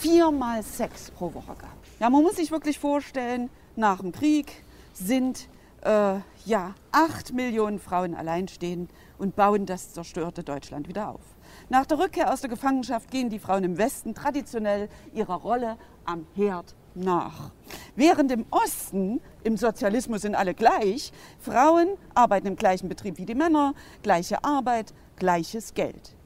viermal 0.00 0.62
Sex 0.62 1.10
pro 1.10 1.32
Woche 1.34 1.54
gehabt. 1.54 1.86
Ja, 1.98 2.08
man 2.08 2.22
muss 2.22 2.36
sich 2.36 2.50
wirklich 2.50 2.78
vorstellen, 2.78 3.50
nach 3.76 4.00
dem 4.00 4.12
Krieg 4.12 4.64
sind 4.94 5.48
äh, 5.82 6.16
ja, 6.46 6.74
acht 6.90 7.34
Millionen 7.34 7.78
Frauen 7.78 8.14
alleinstehend 8.14 8.90
und 9.18 9.36
bauen 9.36 9.66
das 9.66 9.92
zerstörte 9.92 10.42
Deutschland 10.42 10.88
wieder 10.88 11.10
auf. 11.10 11.20
Nach 11.68 11.84
der 11.84 11.98
Rückkehr 11.98 12.32
aus 12.32 12.40
der 12.40 12.48
Gefangenschaft 12.48 13.10
gehen 13.10 13.28
die 13.28 13.38
Frauen 13.38 13.64
im 13.64 13.76
Westen 13.76 14.14
traditionell 14.14 14.88
ihrer 15.12 15.34
Rolle 15.34 15.76
am 16.06 16.26
Herd 16.34 16.74
nach. 16.94 17.50
Während 17.94 18.32
im 18.32 18.46
Osten, 18.50 19.20
im 19.44 19.56
Sozialismus 19.56 20.22
sind 20.22 20.34
alle 20.34 20.54
gleich, 20.54 21.12
Frauen 21.38 21.88
arbeiten 22.14 22.46
im 22.46 22.56
gleichen 22.56 22.88
Betrieb 22.88 23.18
wie 23.18 23.26
die 23.26 23.34
Männer, 23.34 23.74
gleiche 24.02 24.42
Arbeit, 24.44 24.94
gleiches 25.16 25.74
Geld. 25.74 26.16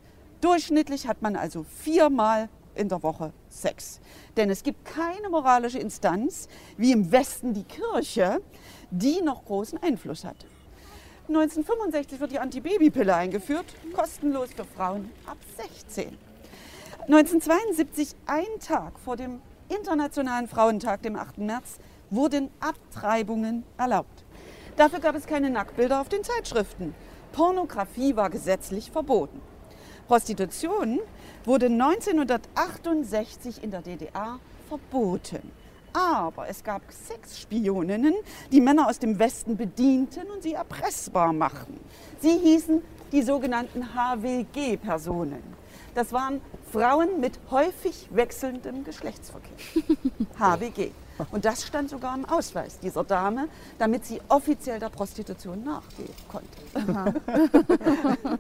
Durchschnittlich 0.40 1.08
hat 1.08 1.22
man 1.22 1.36
also 1.36 1.64
viermal 1.64 2.48
in 2.74 2.88
der 2.88 3.02
Woche 3.02 3.32
Sex. 3.62 4.00
Denn 4.36 4.50
es 4.50 4.62
gibt 4.62 4.84
keine 4.84 5.28
moralische 5.30 5.78
Instanz 5.78 6.48
wie 6.76 6.92
im 6.92 7.10
Westen 7.12 7.54
die 7.54 7.64
Kirche, 7.64 8.40
die 8.90 9.20
noch 9.22 9.44
großen 9.44 9.82
Einfluss 9.82 10.24
hat. 10.24 10.36
1965 11.28 12.20
wird 12.20 12.32
die 12.32 12.38
Antibabypille 12.38 13.14
eingeführt, 13.14 13.64
kostenlos 13.94 14.50
für 14.54 14.64
Frauen 14.64 15.10
ab 15.26 15.38
16. 15.56 16.18
1972, 17.06 18.14
ein 18.26 18.60
Tag 18.60 18.98
vor 18.98 19.16
dem 19.16 19.40
Internationalen 19.68 20.48
Frauentag, 20.48 21.02
dem 21.02 21.16
8. 21.16 21.38
März, 21.38 21.78
wurden 22.10 22.50
Abtreibungen 22.60 23.64
erlaubt. 23.78 24.24
Dafür 24.76 25.00
gab 25.00 25.14
es 25.14 25.26
keine 25.26 25.50
Nacktbilder 25.50 26.00
auf 26.00 26.08
den 26.08 26.24
Zeitschriften. 26.24 26.94
Pornografie 27.32 28.16
war 28.16 28.28
gesetzlich 28.28 28.90
verboten. 28.90 29.40
Prostitution 30.06 31.00
wurde 31.44 31.66
1968 31.66 33.62
in 33.62 33.70
der 33.70 33.82
DDR 33.82 34.38
verboten. 34.68 35.50
Aber 35.92 36.48
es 36.48 36.64
gab 36.64 36.82
Sexspioninnen, 36.90 38.14
die 38.50 38.60
Männer 38.60 38.88
aus 38.88 38.98
dem 38.98 39.18
Westen 39.18 39.56
bedienten 39.56 40.28
und 40.34 40.42
sie 40.42 40.54
erpressbar 40.54 41.32
machten. 41.32 41.78
Sie 42.20 42.36
hießen 42.36 42.82
die 43.12 43.22
sogenannten 43.22 43.94
HWG-Personen. 43.94 45.42
Das 45.94 46.12
waren 46.12 46.40
Frauen 46.72 47.20
mit 47.20 47.38
häufig 47.50 48.08
wechselndem 48.10 48.82
Geschlechtsverkehr. 48.82 49.56
HWG. 50.38 50.90
Und 51.30 51.44
das 51.44 51.64
stand 51.64 51.90
sogar 51.90 52.16
im 52.16 52.24
Ausweis 52.24 52.80
dieser 52.80 53.04
Dame, 53.04 53.48
damit 53.78 54.04
sie 54.04 54.20
offiziell 54.28 54.80
der 54.80 54.88
Prostitution 54.88 55.62
nachgehen 55.62 56.12
konnte. 56.28 56.58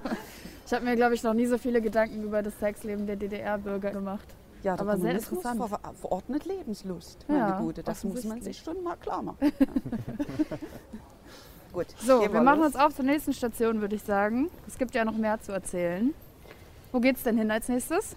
Ich 0.66 0.72
habe 0.72 0.84
mir, 0.84 0.96
glaube 0.96 1.14
ich, 1.14 1.22
noch 1.22 1.34
nie 1.34 1.46
so 1.46 1.58
viele 1.58 1.80
Gedanken 1.82 2.22
über 2.22 2.42
das 2.42 2.58
Sexleben 2.58 3.06
der 3.06 3.16
DDR-Bürger 3.16 3.90
gemacht. 3.90 4.26
Ja, 4.62 4.76
der 4.76 4.86
Aber 4.86 4.96
sehr 4.98 5.12
interessant. 5.12 5.58
ver 5.58 5.78
verordnet 6.00 6.46
Lebenslust, 6.46 7.26
Ja, 7.28 7.34
meine 7.34 7.56
Gute. 7.64 7.82
Das 7.82 8.02
muss 8.02 8.24
man 8.24 8.40
sich 8.40 8.58
schon 8.58 8.82
mal 8.82 8.96
klar 8.96 9.22
machen. 9.22 9.52
Ja. 10.50 10.56
Gut, 11.72 11.86
So, 11.98 12.20
gehen 12.20 12.32
wir 12.32 12.40
machen 12.40 12.62
uns 12.62 12.76
auf 12.76 12.94
zur 12.94 13.04
nächsten 13.04 13.32
Station, 13.32 13.80
würde 13.80 13.96
ich 13.96 14.02
sagen. 14.04 14.48
Es 14.68 14.78
gibt 14.78 14.94
ja 14.94 15.04
noch 15.04 15.16
mehr 15.16 15.40
zu 15.40 15.50
erzählen. 15.50 16.14
Wo 16.92 17.00
geht's 17.00 17.24
denn 17.24 17.36
hin 17.36 17.50
als 17.50 17.68
nächstes? 17.68 18.14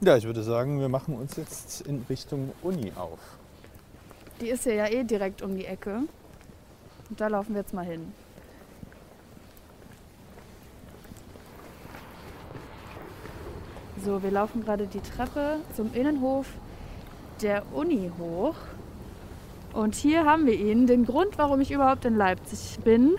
Ja, 0.00 0.16
ich 0.16 0.24
würde 0.24 0.44
sagen, 0.44 0.78
wir 0.78 0.88
machen 0.88 1.16
uns 1.16 1.34
jetzt 1.34 1.80
in 1.80 2.06
Richtung 2.08 2.52
Uni 2.62 2.92
auf. 2.94 3.18
Die 4.40 4.48
ist 4.50 4.62
hier 4.62 4.74
ja 4.74 4.86
eh 4.86 5.02
direkt 5.02 5.42
um 5.42 5.56
die 5.56 5.64
Ecke. 5.66 6.02
Und 7.10 7.20
da 7.20 7.26
laufen 7.26 7.54
wir 7.54 7.62
jetzt 7.62 7.74
mal 7.74 7.84
hin. 7.84 8.12
So, 14.04 14.20
wir 14.20 14.32
laufen 14.32 14.64
gerade 14.64 14.88
die 14.88 15.00
Treppe 15.00 15.60
zum 15.76 15.94
Innenhof 15.94 16.46
der 17.40 17.62
Uni 17.72 18.10
hoch. 18.18 18.56
Und 19.72 19.94
hier 19.94 20.24
haben 20.24 20.44
wir 20.44 20.54
ihn, 20.54 20.88
den 20.88 21.06
Grund, 21.06 21.38
warum 21.38 21.60
ich 21.60 21.70
überhaupt 21.70 22.04
in 22.04 22.16
Leipzig 22.16 22.80
bin. 22.82 23.12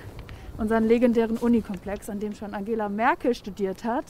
Unseren 0.58 0.86
legendären 0.86 1.38
Unikomplex, 1.38 2.10
an 2.10 2.20
dem 2.20 2.36
schon 2.36 2.54
Angela 2.54 2.90
Merkel 2.90 3.34
studiert 3.34 3.86
hat. 3.86 4.04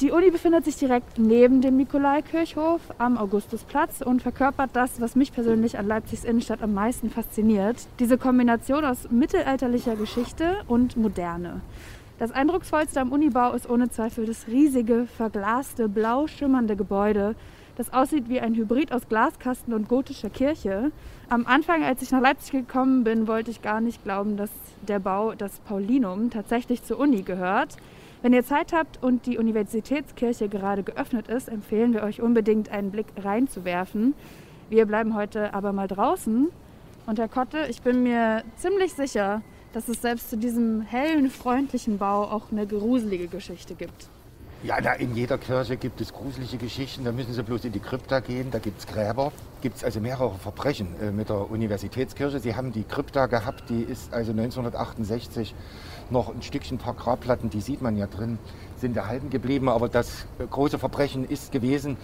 Die 0.00 0.10
Uni 0.10 0.30
befindet 0.30 0.66
sich 0.66 0.76
direkt 0.76 1.18
neben 1.18 1.62
dem 1.62 1.78
Nikolaikirchhof 1.78 2.80
am 2.98 3.16
Augustusplatz 3.16 4.02
und 4.02 4.20
verkörpert 4.20 4.70
das, 4.74 5.00
was 5.00 5.16
mich 5.16 5.32
persönlich 5.32 5.78
an 5.78 5.86
Leipzigs 5.86 6.24
Innenstadt 6.24 6.62
am 6.62 6.74
meisten 6.74 7.08
fasziniert. 7.08 7.76
Diese 8.00 8.18
Kombination 8.18 8.84
aus 8.84 9.10
mittelalterlicher 9.10 9.96
Geschichte 9.96 10.58
und 10.68 10.96
Moderne. 10.98 11.62
Das 12.22 12.30
eindrucksvollste 12.30 13.00
am 13.00 13.10
Unibau 13.10 13.50
ist 13.52 13.68
ohne 13.68 13.90
Zweifel 13.90 14.26
das 14.26 14.46
riesige, 14.46 15.06
verglaste, 15.06 15.88
blau 15.88 16.28
schimmernde 16.28 16.76
Gebäude, 16.76 17.34
das 17.76 17.92
aussieht 17.92 18.28
wie 18.28 18.38
ein 18.38 18.54
Hybrid 18.54 18.92
aus 18.92 19.08
Glaskasten 19.08 19.74
und 19.74 19.88
gotischer 19.88 20.30
Kirche. 20.30 20.92
Am 21.28 21.48
Anfang, 21.48 21.82
als 21.82 22.00
ich 22.00 22.12
nach 22.12 22.20
Leipzig 22.20 22.52
gekommen 22.52 23.02
bin, 23.02 23.26
wollte 23.26 23.50
ich 23.50 23.60
gar 23.60 23.80
nicht 23.80 24.04
glauben, 24.04 24.36
dass 24.36 24.52
der 24.86 25.00
Bau, 25.00 25.34
das 25.34 25.58
Paulinum, 25.66 26.30
tatsächlich 26.30 26.84
zur 26.84 27.00
Uni 27.00 27.22
gehört. 27.22 27.76
Wenn 28.22 28.32
ihr 28.32 28.44
Zeit 28.44 28.72
habt 28.72 29.02
und 29.02 29.26
die 29.26 29.38
Universitätskirche 29.38 30.48
gerade 30.48 30.84
geöffnet 30.84 31.26
ist, 31.26 31.48
empfehlen 31.48 31.92
wir 31.92 32.04
euch 32.04 32.22
unbedingt 32.22 32.70
einen 32.70 32.92
Blick 32.92 33.06
reinzuwerfen. 33.20 34.14
Wir 34.70 34.86
bleiben 34.86 35.16
heute 35.16 35.54
aber 35.54 35.72
mal 35.72 35.88
draußen. 35.88 36.50
Und 37.04 37.18
Herr 37.18 37.26
Kotte, 37.26 37.66
ich 37.68 37.82
bin 37.82 38.04
mir 38.04 38.44
ziemlich 38.54 38.92
sicher, 38.92 39.42
dass 39.72 39.88
es 39.88 40.02
selbst 40.02 40.30
zu 40.30 40.36
diesem 40.36 40.82
hellen, 40.82 41.30
freundlichen 41.30 41.98
Bau 41.98 42.24
auch 42.24 42.50
eine 42.50 42.66
gruselige 42.66 43.28
Geschichte 43.28 43.74
gibt. 43.74 44.08
Ja, 44.64 44.76
na, 44.80 44.92
in 44.92 45.16
jeder 45.16 45.38
Kirche 45.38 45.76
gibt 45.76 46.00
es 46.00 46.12
gruselige 46.12 46.56
Geschichten. 46.56 47.04
Da 47.04 47.10
müssen 47.10 47.32
Sie 47.34 47.42
bloß 47.42 47.64
in 47.64 47.72
die 47.72 47.80
Krypta 47.80 48.20
gehen. 48.20 48.52
Da 48.52 48.60
gibt 48.60 48.78
es 48.78 48.86
Gräber. 48.86 49.32
Gibt 49.60 49.78
es 49.78 49.82
also 49.82 49.98
mehrere 49.98 50.38
Verbrechen 50.38 50.86
äh, 51.00 51.10
mit 51.10 51.30
der 51.30 51.50
Universitätskirche. 51.50 52.38
Sie 52.38 52.54
haben 52.54 52.70
die 52.70 52.84
Krypta 52.84 53.26
gehabt. 53.26 53.70
Die 53.70 53.82
ist 53.82 54.14
also 54.14 54.30
1968 54.30 55.52
noch 56.10 56.32
ein 56.32 56.42
Stückchen, 56.42 56.78
paar 56.78 56.94
Grabplatten, 56.94 57.50
die 57.50 57.60
sieht 57.60 57.82
man 57.82 57.96
ja 57.96 58.06
drin, 58.06 58.38
sind 58.76 58.96
erhalten 58.96 59.30
geblieben. 59.30 59.68
Aber 59.68 59.88
das 59.88 60.26
große 60.50 60.78
Verbrechen 60.78 61.24
ist 61.28 61.50
gewesen, 61.50 61.96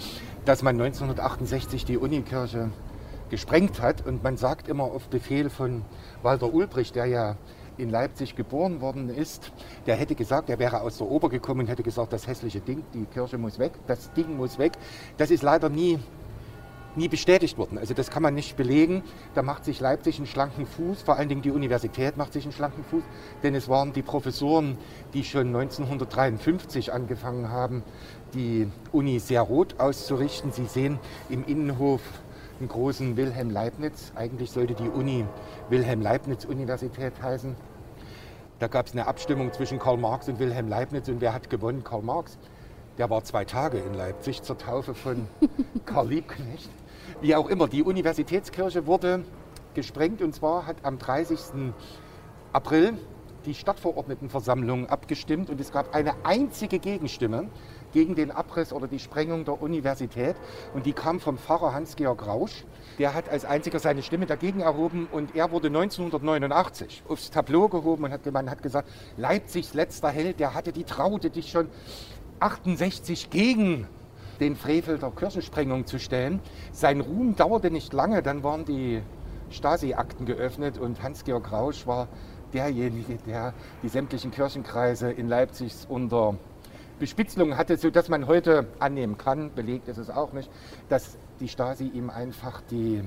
dass 0.45 0.65
man 0.65 0.81
1968 0.81 1.85
die 1.85 1.97
Unikirche 1.97 2.71
gesprengt 3.31 3.81
hat. 3.81 4.05
Und 4.05 4.25
man 4.25 4.37
sagt 4.37 4.67
immer 4.67 4.83
auf 4.83 5.09
Befehl 5.09 5.49
von 5.49 5.83
Walter 6.23 6.53
Ulbricht, 6.53 6.97
der 6.97 7.07
ja 7.07 7.37
in 7.79 7.91
Leipzig 7.91 8.37
geboren 8.37 8.81
worden 8.81 9.09
ist, 9.09 9.53
der 9.87 9.97
hätte 9.97 10.15
gesagt, 10.15 10.51
er 10.51 10.59
wäre 10.59 10.81
aus 10.81 10.99
der 10.99 11.09
Ober 11.09 11.29
gekommen 11.29 11.61
und 11.61 11.69
hätte 11.69 11.83
gesagt, 11.83 12.13
das 12.13 12.27
hässliche 12.27 12.61
Ding, 12.61 12.85
die 12.95 13.05
Kirche 13.07 13.39
muss 13.39 13.59
weg, 13.59 13.73
das 13.87 14.13
Ding 14.13 14.37
muss 14.37 14.59
weg. 14.59 14.73
Das 15.17 15.31
ist 15.31 15.43
leider 15.43 15.69
nie, 15.69 15.99
nie 16.97 17.09
bestätigt 17.09 17.57
worden. 17.57 17.79
Also 17.79 17.95
das 17.95 18.11
kann 18.11 18.23
man 18.23 18.35
nicht 18.35 18.57
belegen. 18.57 19.03
Da 19.35 19.43
macht 19.43 19.65
sich 19.65 19.81
Leipzig 19.81 20.19
einen 20.19 20.27
schlanken 20.27 20.67
Fuß, 20.67 21.03
vor 21.03 21.17
allen 21.17 21.29
Dingen 21.29 21.43
die 21.43 21.51
Universität 21.51 22.17
macht 22.17 22.33
sich 22.33 22.45
einen 22.45 22.53
schlanken 22.53 22.85
Fuß, 22.85 23.03
denn 23.43 23.55
es 23.55 23.69
waren 23.69 23.93
die 23.93 24.03
Professoren, 24.03 24.77
die 25.15 25.25
schon 25.25 25.49
1953 25.49 26.93
angefangen 26.93 27.51
haben, 27.51 27.83
die 28.35 28.69
Uni 28.93 29.21
sehr 29.21 29.43
rot 29.43 29.77
auszurichten. 29.79 30.53
Sie 30.53 30.67
sehen 30.67 30.99
im 31.31 31.45
Innenhof 31.47 32.03
einen 32.59 32.69
großen 32.69 33.17
Wilhelm 33.17 33.51
Leibniz. 33.51 34.13
Eigentlich 34.15 34.51
sollte 34.51 34.75
die 34.75 34.89
Uni 34.89 35.25
Wilhelm 35.69 36.03
Leibniz 36.03 36.45
Universität 36.45 37.15
heißen. 37.23 37.55
Da 38.59 38.67
gab 38.67 38.87
es 38.87 38.93
eine 38.93 39.07
Abstimmung 39.07 39.53
zwischen 39.53 39.79
Karl 39.79 39.99
Marx 39.99 40.29
und 40.29 40.41
Wilhelm 40.41 40.67
Leibniz 40.67 41.09
und 41.09 41.21
wer 41.21 41.33
hat 41.33 41.49
gewonnen? 41.49 41.85
Karl 41.85 42.03
Marx. 42.03 42.38
Der 42.99 43.09
war 43.09 43.23
zwei 43.23 43.45
Tage 43.45 43.79
in 43.79 43.95
Leipzig 43.95 44.43
zur 44.43 44.59
Taufe 44.59 44.95
von 44.95 45.29
Karl 45.85 46.09
Liebknecht. 46.09 46.69
Wie 47.21 47.37
auch 47.37 47.49
immer, 47.49 47.69
die 47.69 47.85
Universitätskirche 47.85 48.87
wurde 48.88 49.25
gesprengt 49.75 50.23
und 50.23 50.35
zwar 50.35 50.67
hat 50.67 50.85
am 50.85 50.99
30. 50.99 51.73
April 52.53 52.95
die 53.47 53.55
Stadtverordnetenversammlung 53.55 54.88
abgestimmt 54.88 55.50
und 55.50 55.61
es 55.61 55.71
gab 55.71 55.95
eine 55.95 56.15
einzige 56.25 56.81
Gegenstimme 56.81 57.50
gegen 57.92 58.14
den 58.14 58.30
Abriss 58.30 58.73
oder 58.73 58.87
die 58.87 58.99
Sprengung 58.99 59.45
der 59.45 59.61
Universität. 59.61 60.37
Und 60.75 60.87
die 60.87 60.92
kam 60.92 61.21
vom 61.21 61.38
Pfarrer 61.38 61.75
Hans-Georg 61.75 62.26
Rausch. 62.26 62.64
Der 62.99 63.14
hat 63.14 63.28
als 63.28 63.45
einziger 63.45 63.78
seine 63.78 64.02
Stimme 64.02 64.26
dagegen 64.26 64.61
erhoben 64.61 65.09
und 65.11 65.35
er 65.37 65.50
wurde 65.50 65.68
1989 65.68 67.04
aufs 67.09 67.30
Tableau 67.30 67.68
gehoben 67.68 68.04
und 68.04 68.12
hat, 68.12 68.26
man 68.33 68.50
hat 68.50 68.62
gesagt, 68.62 68.88
Leipzigs 69.16 69.75
letzter 69.75 70.11
Held, 70.11 70.40
der 70.40 70.54
hatte 70.54 70.73
die 70.73 70.85
Traute, 70.85 71.30
dich 71.30 71.50
schon 71.50 71.68
68 72.40 73.30
gegen 73.30 73.87
den 74.40 74.57
Frevel 74.57 74.99
der 74.99 75.11
Kirchensprengung 75.11 75.87
zu 75.87 75.99
stellen. 75.99 76.40
Sein 76.73 77.00
Ruhm 77.00 77.37
dauerte 77.37 77.71
nicht 77.71 77.92
lange, 77.92 78.23
dann 78.23 78.42
waren 78.42 78.64
die 78.64 79.02
Stasi-Akten 79.50 80.26
geöffnet 80.26 80.78
und 80.78 81.02
Hans-Georg 81.02 81.50
Rausch 81.50 81.87
war 81.87 82.09
derjenige, 82.52 83.16
der 83.26 83.54
die 83.83 83.88
sämtlichen 83.88 84.30
Kirchenkreise 84.30 85.11
in 85.11 85.28
Leipzig 85.28 85.73
unter 85.88 86.35
Bespitzelung 86.99 87.57
hatte, 87.57 87.76
sodass 87.76 88.09
man 88.09 88.26
heute 88.26 88.67
annehmen 88.78 89.19
kann, 89.19 89.52
belegt 89.55 89.88
ist 89.88 89.99
es 89.99 90.11
auch 90.11 90.33
nicht, 90.33 90.50
dass 90.88 91.17
die 91.40 91.49
Stasi 91.49 91.87
ihm 91.87 92.11
einfach 92.11 92.61
die 92.71 93.02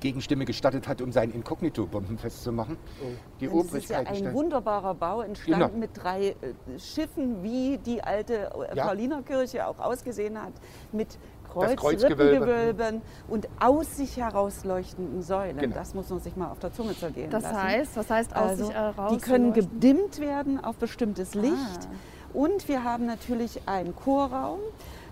Gegenstimme 0.00 0.44
gestattet 0.44 0.88
hat, 0.88 1.00
um 1.00 1.12
sein 1.12 1.30
Inkognito 1.30 1.86
bombenfest 1.86 2.42
zu 2.42 2.52
machen. 2.52 2.76
Oh. 3.02 3.06
Die 3.40 3.48
das 3.48 3.74
ist 3.74 3.90
ja 3.90 4.00
ein 4.00 4.32
wunderbarer 4.32 4.94
Bau, 4.94 5.22
entstanden 5.22 5.66
genau. 5.66 5.78
mit 5.78 5.90
drei 5.94 6.28
äh, 6.28 6.34
Schiffen, 6.78 7.42
wie 7.42 7.78
die 7.78 8.02
alte 8.02 8.50
äh, 8.70 8.76
ja. 8.76 8.86
Paulinerkirche 8.86 9.66
auch 9.66 9.78
ausgesehen 9.78 10.40
hat, 10.40 10.52
mit 10.92 11.18
Kreuz, 11.50 11.76
Kreuzgewölben 11.76 13.00
und 13.28 13.48
aus 13.60 13.96
sich 13.96 14.16
herausleuchtenden 14.18 15.22
Säulen. 15.22 15.56
Genau. 15.56 15.74
Das 15.74 15.94
muss 15.94 16.10
man 16.10 16.20
sich 16.20 16.36
mal 16.36 16.50
auf 16.50 16.58
der 16.58 16.72
Zunge 16.72 16.94
zergehen 16.94 17.30
das 17.30 17.44
lassen. 17.44 17.62
Heißt, 17.62 17.96
was 17.96 18.10
heißt 18.10 18.36
aus 18.36 18.50
also, 18.50 18.66
sich 18.66 18.74
heraus? 18.74 19.12
Die 19.12 19.18
können 19.18 19.52
gedimmt 19.54 20.20
werden 20.20 20.62
auf 20.62 20.76
bestimmtes 20.76 21.34
Licht. 21.34 21.54
Ah. 21.54 22.15
Und 22.36 22.68
wir 22.68 22.84
haben 22.84 23.06
natürlich 23.06 23.62
einen 23.64 23.96
Chorraum, 23.96 24.58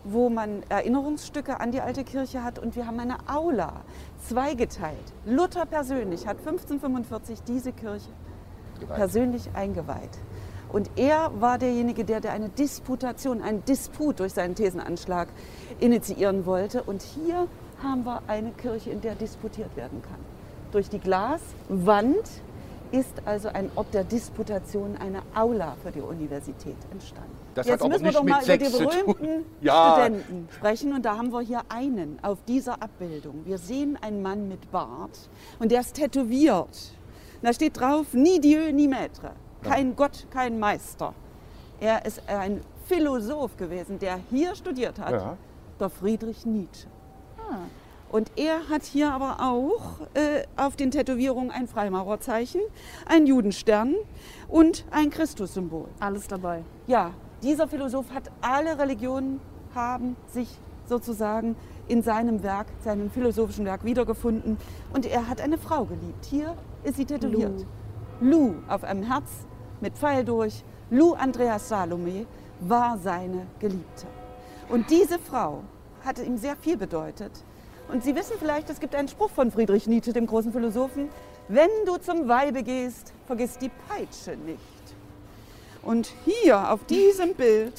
wo 0.04 0.28
man 0.28 0.62
Erinnerungsstücke 0.68 1.58
an 1.58 1.72
die 1.72 1.80
alte 1.80 2.04
Kirche 2.04 2.44
hat. 2.44 2.58
Und 2.58 2.76
wir 2.76 2.86
haben 2.86 3.00
eine 3.00 3.16
Aula, 3.26 3.80
zweigeteilt. 4.28 5.14
Luther 5.24 5.64
persönlich 5.64 6.26
hat 6.26 6.36
1545 6.40 7.42
diese 7.44 7.72
Kirche 7.72 8.10
Geweiht. 8.78 8.94
persönlich 8.94 9.48
eingeweiht. 9.54 10.10
Und 10.70 10.90
er 10.96 11.30
war 11.40 11.56
derjenige, 11.56 12.04
der, 12.04 12.20
der 12.20 12.32
eine 12.32 12.50
Disputation, 12.50 13.40
einen 13.40 13.64
Disput 13.64 14.20
durch 14.20 14.34
seinen 14.34 14.54
Thesenanschlag 14.54 15.28
initiieren 15.80 16.44
wollte. 16.44 16.82
Und 16.82 17.00
hier 17.00 17.48
haben 17.82 18.04
wir 18.04 18.20
eine 18.26 18.50
Kirche, 18.50 18.90
in 18.90 19.00
der 19.00 19.14
disputiert 19.14 19.74
werden 19.78 20.02
kann. 20.02 20.20
Durch 20.72 20.90
die 20.90 21.00
Glaswand 21.00 22.42
ist 22.94 23.22
also 23.24 23.48
ein 23.48 23.70
Ort 23.74 23.92
der 23.92 24.04
Disputation, 24.04 24.96
eine 24.96 25.22
Aula 25.34 25.76
für 25.82 25.90
die 25.90 26.00
Universität 26.00 26.76
entstanden. 26.92 27.36
Das 27.56 27.66
Jetzt 27.66 27.86
müssen 27.86 28.04
wir 28.04 28.12
doch 28.12 28.22
mal 28.22 28.42
über 28.44 28.56
die 28.56 28.68
berühmten 28.70 29.44
ja. 29.60 29.94
Studenten 29.94 30.48
sprechen. 30.54 30.92
Und 30.92 31.04
da 31.04 31.16
haben 31.16 31.32
wir 31.32 31.40
hier 31.40 31.62
einen 31.68 32.20
auf 32.22 32.38
dieser 32.46 32.80
Abbildung. 32.80 33.42
Wir 33.44 33.58
sehen 33.58 33.98
einen 34.00 34.22
Mann 34.22 34.48
mit 34.48 34.70
Bart 34.70 35.28
und 35.58 35.72
der 35.72 35.80
ist 35.80 35.94
tätowiert. 35.94 36.94
Da 37.42 37.52
steht 37.52 37.80
drauf, 37.80 38.06
ni 38.12 38.40
Dieu, 38.40 38.72
ni 38.72 38.86
Maître. 38.86 39.32
Kein 39.62 39.88
ja. 39.88 39.94
Gott, 39.96 40.26
kein 40.30 40.60
Meister. 40.60 41.14
Er 41.80 42.06
ist 42.06 42.22
ein 42.28 42.60
Philosoph 42.86 43.56
gewesen, 43.56 43.98
der 43.98 44.20
hier 44.30 44.54
studiert 44.54 45.00
hat, 45.00 45.12
ja. 45.12 45.36
der 45.80 45.90
Friedrich 45.90 46.46
Nietzsche. 46.46 46.86
Ah. 47.38 47.58
Und 48.14 48.30
er 48.36 48.68
hat 48.68 48.84
hier 48.84 49.12
aber 49.12 49.38
auch 49.40 50.06
äh, 50.14 50.44
auf 50.54 50.76
den 50.76 50.92
Tätowierungen 50.92 51.50
ein 51.50 51.66
Freimaurerzeichen, 51.66 52.60
ein 53.06 53.26
Judenstern 53.26 53.96
und 54.46 54.84
ein 54.92 55.10
Christussymbol. 55.10 55.88
Alles 55.98 56.28
dabei. 56.28 56.62
Ja, 56.86 57.10
dieser 57.42 57.66
Philosoph 57.66 58.12
hat 58.14 58.30
alle 58.40 58.78
Religionen 58.78 59.40
haben 59.74 60.14
sich 60.28 60.46
sozusagen 60.88 61.56
in 61.88 62.02
seinem 62.02 62.44
Werk, 62.44 62.68
seinem 62.84 63.10
philosophischen 63.10 63.64
Werk 63.64 63.84
wiedergefunden. 63.84 64.58
Und 64.92 65.06
er 65.06 65.28
hat 65.28 65.40
eine 65.40 65.58
Frau 65.58 65.84
geliebt. 65.84 66.24
Hier 66.26 66.54
ist 66.84 66.98
sie 66.98 67.06
tätowiert. 67.06 67.66
Lou, 68.20 68.30
Lou 68.30 68.54
auf 68.68 68.84
einem 68.84 69.02
Herz 69.02 69.28
mit 69.80 69.98
Pfeil 69.98 70.24
durch. 70.24 70.62
Lou 70.88 71.14
Andreas 71.14 71.68
Salome 71.68 72.26
war 72.60 72.96
seine 72.96 73.48
Geliebte. 73.58 74.06
Und 74.68 74.88
diese 74.88 75.18
Frau 75.18 75.64
hatte 76.04 76.22
ihm 76.22 76.36
sehr 76.36 76.54
viel 76.54 76.76
bedeutet. 76.76 77.32
Und 77.88 78.02
Sie 78.02 78.14
wissen 78.14 78.36
vielleicht, 78.38 78.70
es 78.70 78.80
gibt 78.80 78.94
einen 78.94 79.08
Spruch 79.08 79.30
von 79.30 79.50
Friedrich 79.50 79.86
Nietzsche, 79.86 80.12
dem 80.12 80.26
großen 80.26 80.52
Philosophen, 80.52 81.08
wenn 81.48 81.70
du 81.84 81.98
zum 81.98 82.28
Weibe 82.28 82.62
gehst, 82.62 83.12
vergiss 83.26 83.58
die 83.58 83.70
Peitsche 83.88 84.36
nicht. 84.36 84.58
Und 85.82 86.10
hier 86.24 86.72
auf 86.72 86.84
diesem 86.84 87.34
Bild 87.34 87.74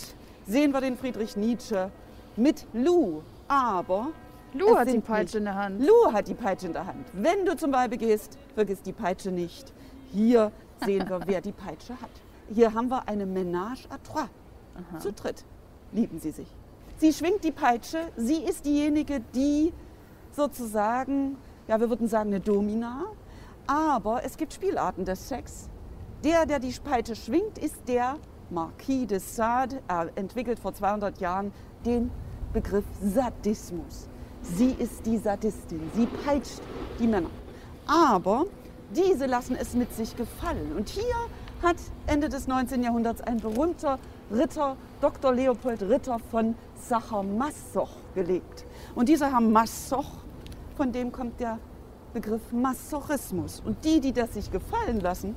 sehen 0.46 0.72
wir 0.72 0.82
den 0.82 0.96
Friedrich 0.96 1.36
Nietzsche 1.36 1.90
mit 2.36 2.68
Lou, 2.74 3.24
aber 3.48 4.10
Lou 4.54 4.78
hat 4.78 4.88
die 4.92 5.00
Peitsche 5.00 5.40
in 5.40 5.46
der 5.46 5.56
Hand. 5.56 5.82
Lou 5.82 6.14
hat 6.14 6.28
die 6.28 6.36
Peitsche 6.36 6.68
in 6.68 6.74
der 6.74 6.86
Hand. 6.86 7.08
Wenn 7.14 7.46
du 7.46 7.58
zum 7.58 7.74
Weibe 7.74 7.98
gehst, 7.98 8.38
vergiss 8.54 8.82
die 8.82 8.94
Peitsche 8.94 9.32
nicht. 9.32 9.74
Hier 10.12 10.52
sehen 10.86 11.10
wir, 11.10 11.20
wer 11.26 11.42
die 11.42 11.52
Peitsche 11.52 11.94
hat. 12.00 12.12
Hier 12.54 12.74
haben 12.74 12.90
wir 12.90 13.08
eine 13.08 13.26
Ménage 13.26 13.88
à 13.90 13.98
trois. 14.04 14.30
Aha. 14.76 15.00
Zu 15.00 15.12
dritt 15.12 15.44
lieben 15.92 16.20
sie 16.20 16.32
sich. 16.32 16.48
Sie 16.98 17.12
schwingt 17.12 17.44
die 17.44 17.52
Peitsche. 17.52 18.12
Sie 18.16 18.44
ist 18.44 18.66
diejenige, 18.66 19.22
die 19.34 19.74
sozusagen, 20.36 21.38
ja, 21.68 21.80
wir 21.80 21.90
würden 21.90 22.08
sagen, 22.08 22.30
eine 22.30 22.40
Domina. 22.40 23.06
Aber 23.68 24.24
es 24.24 24.38
gibt 24.38 24.54
Spielarten 24.54 25.06
des 25.06 25.28
Sex. 25.28 25.70
Der, 26.24 26.46
der 26.46 26.60
die 26.60 26.74
Peitsche 26.84 27.16
schwingt, 27.16 27.58
ist 27.58 27.88
der 27.88 28.18
Marquis 28.50 29.08
de 29.08 29.20
Sade. 29.20 29.82
Er 29.88 30.10
entwickelt 30.16 30.60
vor 30.60 30.74
200 30.74 31.20
Jahren 31.20 31.52
den 31.86 32.12
Begriff 32.54 32.86
Sadismus. 33.02 34.08
Sie 34.42 34.76
ist 34.78 35.06
die 35.06 35.18
Sadistin. 35.18 35.82
Sie 35.96 36.06
peitscht 36.06 36.62
die 37.00 37.08
Männer. 37.08 37.30
Aber 37.88 38.46
diese 38.96 39.26
lassen 39.26 39.56
es 39.56 39.74
mit 39.74 39.94
sich 39.94 40.16
gefallen. 40.16 40.74
Und 40.76 40.90
hier 40.90 41.16
hat 41.64 41.78
Ende 42.08 42.30
des 42.30 42.48
19. 42.48 42.84
Jahrhunderts 42.84 43.22
ein 43.22 43.38
berühmter 43.38 43.98
Ritter, 44.32 44.78
Dr. 45.02 45.34
Leopold 45.34 45.82
Ritter 45.84 46.20
von 46.32 46.56
Sacher-Masoch 46.76 47.90
gelebt. 48.14 48.66
Und 48.94 49.10
dieser 49.10 49.32
Herr 49.32 49.42
Masoch 49.42 50.25
von 50.76 50.92
dem 50.92 51.12
kommt 51.12 51.40
der 51.40 51.60
Begriff 52.14 52.52
Masochismus. 52.52 53.62
Und 53.66 53.84
die, 53.84 54.00
die 54.00 54.14
das 54.14 54.34
sich 54.34 54.52
gefallen 54.52 55.00
lassen, 55.00 55.36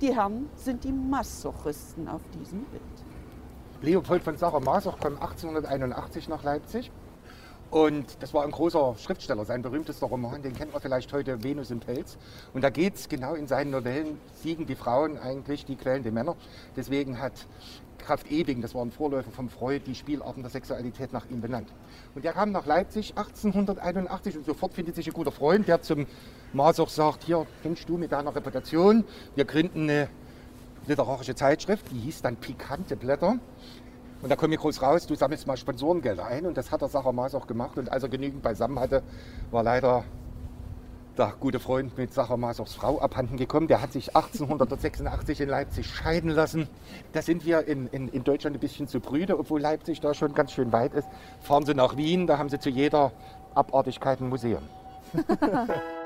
die 0.00 0.14
Herren 0.14 0.48
sind 0.56 0.84
die 0.84 0.92
Masochisten 0.92 2.08
auf 2.08 2.22
diesem 2.38 2.64
Bild. 2.66 2.82
Leopold 3.80 4.22
von 4.22 4.36
Sacher-Masoch 4.36 4.98
kam 4.98 5.14
1881 5.14 6.28
nach 6.28 6.42
Leipzig 6.42 6.90
Und 7.70 8.22
das 8.22 8.32
war 8.32 8.44
ein 8.44 8.50
großer 8.50 8.94
Schriftsteller, 8.96 9.44
sein 9.44 9.60
berühmtester 9.60 10.06
Roman, 10.06 10.40
den 10.42 10.54
kennt 10.54 10.72
man 10.72 10.80
vielleicht 10.80 11.12
heute, 11.12 11.42
Venus 11.44 11.70
im 11.70 11.80
Pelz. 11.80 12.16
Und 12.54 12.64
da 12.64 12.70
geht 12.70 12.94
es 12.94 13.08
genau 13.08 13.34
in 13.34 13.46
seinen 13.46 13.70
Novellen, 13.70 14.18
siegen 14.32 14.66
die 14.66 14.74
Frauen 14.74 15.18
eigentlich, 15.18 15.66
die 15.66 15.76
quälen 15.76 16.02
die 16.02 16.10
Männer. 16.10 16.34
Deswegen 16.76 17.20
hat 17.20 17.46
Kraft 18.08 18.30
Ebing, 18.30 18.62
das 18.62 18.74
war 18.74 18.82
ein 18.82 18.90
Vorläufer 18.90 19.30
von 19.30 19.50
Freud, 19.50 19.82
die 19.86 19.94
Spielarten 19.94 20.42
der 20.42 20.50
Sexualität 20.50 21.12
nach 21.12 21.28
ihm 21.28 21.42
benannt. 21.42 21.68
Und 22.14 22.24
er 22.24 22.32
kam 22.32 22.52
nach 22.52 22.64
Leipzig 22.64 23.10
1881 23.18 24.38
und 24.38 24.46
sofort 24.46 24.72
findet 24.72 24.94
sich 24.94 25.08
ein 25.08 25.12
guter 25.12 25.30
Freund, 25.30 25.68
der 25.68 25.82
zum 25.82 26.06
Masoch 26.54 26.88
sagt, 26.88 27.24
hier 27.24 27.46
kennst 27.62 27.86
du 27.86 27.98
mit 27.98 28.10
deiner 28.10 28.34
Reputation, 28.34 29.04
wir 29.34 29.44
gründen 29.44 29.82
eine 29.82 30.08
literarische 30.86 31.34
Zeitschrift, 31.34 31.90
die 31.90 31.98
hieß 31.98 32.22
dann 32.22 32.36
Pikante 32.36 32.96
Blätter. 32.96 33.38
Und 34.22 34.30
da 34.30 34.36
kommt 34.36 34.50
mir 34.52 34.56
groß 34.56 34.80
raus, 34.80 35.06
du 35.06 35.14
sammelst 35.14 35.46
mal 35.46 35.58
Sponsorengelder 35.58 36.24
ein. 36.24 36.46
Und 36.46 36.56
das 36.56 36.70
hat 36.70 36.80
der 36.80 36.88
Sacher 36.88 37.12
Maas 37.12 37.34
auch 37.34 37.46
gemacht. 37.46 37.76
Und 37.76 37.92
als 37.92 38.04
er 38.04 38.08
genügend 38.08 38.42
beisammen 38.42 38.80
hatte, 38.80 39.02
war 39.50 39.62
leider 39.62 40.04
der 41.18 41.34
gute 41.40 41.58
Freund 41.58 41.98
mit 41.98 42.14
Sacher 42.14 42.36
Masochs 42.36 42.74
Frau 42.74 43.00
abhanden 43.00 43.36
gekommen. 43.36 43.66
Der 43.66 43.82
hat 43.82 43.92
sich 43.92 44.14
1886 44.14 45.40
in 45.40 45.48
Leipzig 45.48 45.86
scheiden 45.86 46.30
lassen. 46.30 46.68
Da 47.12 47.22
sind 47.22 47.44
wir 47.44 47.66
in, 47.66 47.88
in, 47.88 48.08
in 48.08 48.24
Deutschland 48.24 48.56
ein 48.56 48.60
bisschen 48.60 48.86
zu 48.86 49.00
brüde, 49.00 49.38
obwohl 49.38 49.60
Leipzig 49.60 50.00
da 50.00 50.14
schon 50.14 50.32
ganz 50.34 50.52
schön 50.52 50.72
weit 50.72 50.94
ist. 50.94 51.08
Fahren 51.40 51.66
Sie 51.66 51.74
nach 51.74 51.96
Wien, 51.96 52.26
da 52.26 52.38
haben 52.38 52.48
Sie 52.48 52.60
zu 52.60 52.70
jeder 52.70 53.12
Abartigkeit 53.54 54.20
ein 54.20 54.28
Museum. 54.28 54.62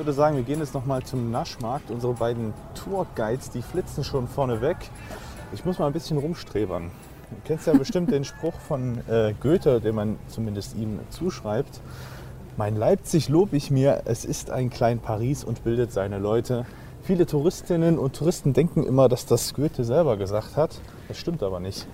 würde 0.00 0.14
sagen, 0.14 0.36
wir 0.36 0.44
gehen 0.44 0.60
jetzt 0.60 0.72
noch 0.72 0.86
mal 0.86 1.02
zum 1.02 1.30
Naschmarkt. 1.30 1.90
Unsere 1.90 2.14
beiden 2.14 2.54
Tourguides, 2.74 3.50
die 3.50 3.60
flitzen 3.60 4.02
schon 4.02 4.28
vorne 4.28 4.62
weg. 4.62 4.78
Ich 5.52 5.66
muss 5.66 5.78
mal 5.78 5.88
ein 5.88 5.92
bisschen 5.92 6.16
rumstrebern. 6.16 6.90
Du 7.28 7.36
kennst 7.44 7.66
ja 7.66 7.74
bestimmt 7.74 8.10
den 8.10 8.24
Spruch 8.24 8.54
von 8.66 9.06
äh, 9.08 9.34
Goethe, 9.42 9.78
den 9.78 9.94
man 9.94 10.18
zumindest 10.26 10.74
ihm 10.74 11.00
zuschreibt. 11.10 11.82
Mein 12.56 12.76
Leipzig 12.76 13.28
lob 13.28 13.52
ich 13.52 13.70
mir, 13.70 14.04
es 14.06 14.24
ist 14.24 14.50
ein 14.50 14.70
klein 14.70 15.00
Paris 15.00 15.44
und 15.44 15.64
bildet 15.64 15.92
seine 15.92 16.18
Leute. 16.18 16.64
Viele 17.02 17.26
Touristinnen 17.26 17.98
und 17.98 18.16
Touristen 18.16 18.54
denken 18.54 18.84
immer, 18.84 19.10
dass 19.10 19.26
das 19.26 19.52
Goethe 19.52 19.84
selber 19.84 20.16
gesagt 20.16 20.56
hat. 20.56 20.80
Das 21.08 21.18
stimmt 21.18 21.42
aber 21.42 21.60
nicht. 21.60 21.86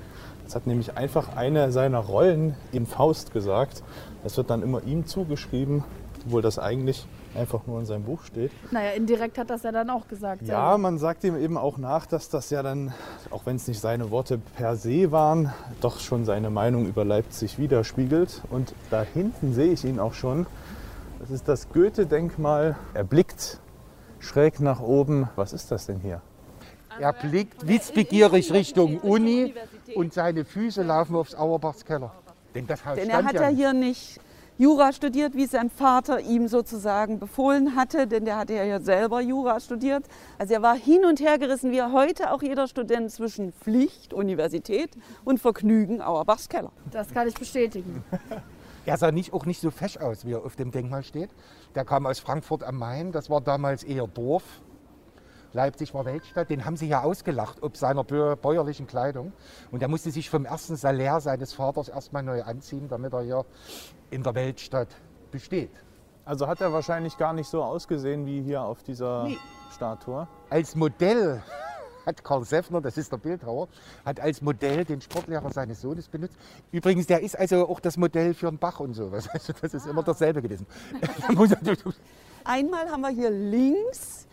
Das 0.45 0.55
hat 0.55 0.69
nämlich 0.69 0.97
einfach 0.97 1.35
eine 1.35 1.73
seiner 1.73 1.99
Rollen 1.99 2.55
in 2.71 2.87
Faust 2.87 3.33
gesagt. 3.33 3.83
Das 4.23 4.37
wird 4.37 4.49
dann 4.49 4.63
immer 4.63 4.85
ihm 4.85 5.07
zugeschrieben, 5.07 5.83
obwohl 6.25 6.41
das 6.41 6.61
eigentlich 6.61 7.05
einfach 7.37 7.67
nur 7.67 7.81
in 7.81 7.87
seinem 7.87 8.05
Buch 8.05 8.23
steht. 8.23 8.51
Naja, 8.71 8.91
indirekt 8.93 9.39
hat 9.39 9.51
das 9.51 9.63
ja 9.63 9.73
dann 9.73 9.91
auch 9.91 10.09
gesagt. 10.09 10.43
Ja, 10.43 10.71
selber. 10.71 10.79
man 10.79 10.99
sagt 10.99 11.25
ihm 11.25 11.37
eben 11.37 11.57
auch 11.57 11.79
nach, 11.79 12.07
dass 12.07 12.29
das 12.29 12.51
ja 12.51 12.63
dann, 12.63 12.93
auch 13.31 13.47
wenn 13.47 13.57
es 13.57 13.69
nicht 13.69 13.81
seine 13.81 14.11
Worte 14.11 14.39
per 14.39 14.77
se 14.77 15.13
waren, 15.13 15.53
doch 15.81 16.01
schon 16.01 16.25
seine 16.25 16.51
Meinung 16.51 16.87
über 16.87 17.05
Leipzig 17.05 17.59
widerspiegelt. 17.59 18.43
Und 18.51 18.75
da 18.91 19.03
hinten 19.03 19.53
sehe 19.53 19.73
ich 19.73 19.85
ihn 19.85 20.01
auch 20.01 20.15
schon. 20.15 20.47
Das 21.21 21.31
ist 21.31 21.49
das 21.49 21.69
Goethe-Denkmal. 21.71 22.77
Er 22.95 23.05
blickt 23.05 23.61
schräg 24.19 24.61
nach 24.61 24.81
oben. 24.81 25.29
Was 25.37 25.53
ist 25.53 25.71
das 25.71 25.87
denn 25.87 26.01
hier? 26.01 26.21
Er 26.99 27.13
blickt 27.13 27.67
witzbegierig 27.69 28.53
Richtung 28.53 28.99
Uni 29.01 29.55
und 29.95 30.15
seine 30.15 30.45
Füße 30.45 30.83
laufen 30.83 31.15
aufs 31.15 31.35
Auerbachs 31.35 31.85
Keller. 31.85 32.13
Denn 32.55 32.67
das 32.67 32.85
Haus 32.87 32.97
Denn 32.97 33.11
er 33.11 33.21
stand 33.21 33.29
hat 33.29 33.35
ja 33.35 33.43
ja 33.43 33.49
nicht. 33.51 33.59
hier 33.59 33.73
nicht 33.73 34.21
Jura 34.59 34.95
studiert, 34.95 35.35
wie 35.35 35.45
sein 35.45 35.69
Vater 35.69 36.21
ihm 36.21 36.49
sozusagen 36.49 37.19
befohlen 37.19 37.77
hatte, 37.77 38.07
denn 38.07 38.25
der 38.25 38.39
hatte 38.39 38.55
ja 38.55 38.81
selber 38.81 39.21
Jura 39.21 39.61
studiert. 39.61 40.07
Also 40.39 40.55
er 40.55 40.63
war 40.63 40.75
hin 40.75 41.05
und 41.05 41.21
her 41.21 41.39
gerissen, 41.39 41.73
wie 41.73 41.83
heute 41.83 42.33
auch 42.33 42.41
jeder 42.41 42.67
Student 42.67 43.11
zwischen 43.11 43.53
Pflicht, 43.53 44.15
Universität 44.15 44.97
und 45.27 45.41
Vergnügen 45.41 46.01
Auerbachs 46.01 46.49
Keller. 46.49 46.73
Das 46.91 47.13
kann 47.13 47.29
ich 47.29 47.35
bestätigen. 47.35 48.03
Er 48.87 48.97
sah 48.97 49.13
nicht, 49.13 49.35
auch 49.35 49.45
nicht 49.45 49.61
so 49.61 49.71
fesch 49.71 49.99
aus, 49.99 50.25
wie 50.25 50.33
er 50.33 50.45
auf 50.45 50.57
dem 50.57 50.71
Denkmal 50.71 51.03
steht. 51.03 51.31
Der 51.75 51.85
kam 51.85 52.07
aus 52.07 52.21
Frankfurt 52.21 52.63
am 52.63 52.77
Main, 52.79 53.13
das 53.13 53.29
war 53.29 53.43
damals 53.43 53.83
eher 53.83 54.07
Dorf. 54.07 54.45
Leipzig 55.53 55.93
war 55.93 56.05
Weltstadt, 56.05 56.51
den 56.51 56.65
haben 56.65 56.77
sie 56.77 56.87
ja 56.87 57.03
ausgelacht, 57.03 57.63
ob 57.63 57.77
seiner 57.77 58.05
bäuerlichen 58.05 58.87
Kleidung. 58.87 59.33
Und 59.71 59.83
er 59.83 59.89
musste 59.89 60.11
sich 60.11 60.31
vom 60.31 60.45
ersten 60.45 60.77
Salär 60.77 61.21
seines 61.21 61.53
Vaters 61.53 61.89
erstmal 61.89 62.23
neu 62.23 62.43
anziehen, 62.43 62.89
damit 62.89 63.13
er 63.13 63.23
hier 63.23 63.45
in 64.11 64.23
der 64.23 64.35
Weltstadt 64.35 64.89
besteht. 65.31 65.71
Also 66.25 66.47
hat 66.49 66.61
er 66.61 66.73
wahrscheinlich 66.73 67.17
gar 67.19 67.33
nicht 67.33 67.49
so 67.49 67.63
ausgesehen 67.63 68.27
wie 68.27 68.43
hier 68.43 68.63
auf 68.63 68.83
dieser 68.83 69.25
Nee. 69.25 69.39
Statue. 69.73 70.27
Als 70.51 70.75
Modell 70.75 71.43
hat 72.05 72.23
Karl 72.23 72.45
Seffner, 72.45 72.81
das 72.81 72.97
ist 72.97 73.11
der 73.13 73.17
Bildhauer, 73.19 73.69
hat 74.05 74.21
als 74.21 74.41
Modell 74.41 74.85
den 74.85 75.01
Sportlehrer 75.01 75.53
seines 75.53 75.81
Sohnes 75.81 76.09
benutzt. 76.09 76.37
Übrigens, 76.73 77.07
der 77.07 77.21
ist 77.21 77.37
also 77.39 77.69
auch 77.69 77.81
das 77.81 77.97
Modell 77.97 78.33
für 78.35 78.49
einen 78.49 78.59
Bach 78.59 78.81
und 78.81 78.95
sowas. 78.95 79.29
Also 79.33 79.53
das 79.61 79.75
ist 79.75 79.87
immer 79.87 80.03
dasselbe 80.03 80.41
gewesen. 80.43 80.67
Einmal 82.45 82.89
haben 82.91 83.01
wir 83.01 83.11
hier 83.11 83.31
links, 83.31 84.27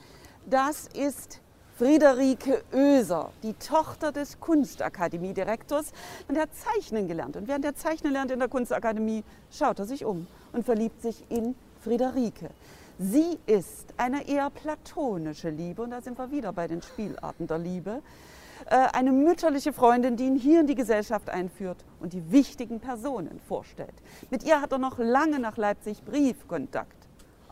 das 0.46 0.88
ist 0.96 1.42
Friederike 1.78 2.64
Oeser, 2.72 3.32
die 3.42 3.54
Tochter 3.56 4.12
des 4.12 4.40
Kunstakademiedirektors. 4.40 5.92
Und 6.28 6.36
er 6.36 6.44
hat 6.44 6.50
zeichnen 6.56 7.08
gelernt. 7.08 7.36
Und 7.36 7.48
während 7.48 7.66
er 7.66 7.74
zeichnen 7.74 8.14
lernt 8.14 8.30
in 8.30 8.40
der 8.40 8.48
Kunstakademie, 8.48 9.24
schaut 9.52 9.80
er 9.80 9.86
sich 9.86 10.06
um 10.06 10.28
und 10.52 10.66
verliebt 10.66 11.02
sich 11.02 11.26
in 11.30 11.56
Friederike. 11.82 12.52
Sie 13.00 13.40
ist 13.48 13.94
eine 13.98 14.28
eher 14.28 14.52
platonische 14.52 15.50
Liebe, 15.50 15.82
und 15.82 15.90
da 15.90 16.02
sind 16.02 16.20
wir 16.20 16.30
wieder 16.30 16.54
bei 16.54 16.68
den 16.68 16.84
Spielarten 16.84 17.48
der 17.48 17.58
Liebe. 17.58 18.04
Äh, 18.68 18.76
Eine 18.94 19.12
mütterliche 19.12 19.74
Freundin, 19.74 20.16
die 20.16 20.26
ihn 20.26 20.36
hier 20.36 20.60
in 20.60 20.68
die 20.68 20.76
Gesellschaft 20.76 21.28
einführt 21.30 21.84
und 22.00 22.14
die 22.14 22.32
wichtigen 22.32 22.80
Personen 22.80 23.40
vorstellt. 23.48 23.96
Mit 24.30 24.44
ihr 24.44 24.62
hat 24.62 24.72
er 24.72 24.78
noch 24.78 25.00
lange 25.00 25.40
nach 25.40 25.58
Leipzig 25.58 26.04
Briefkontakt 26.06 27.04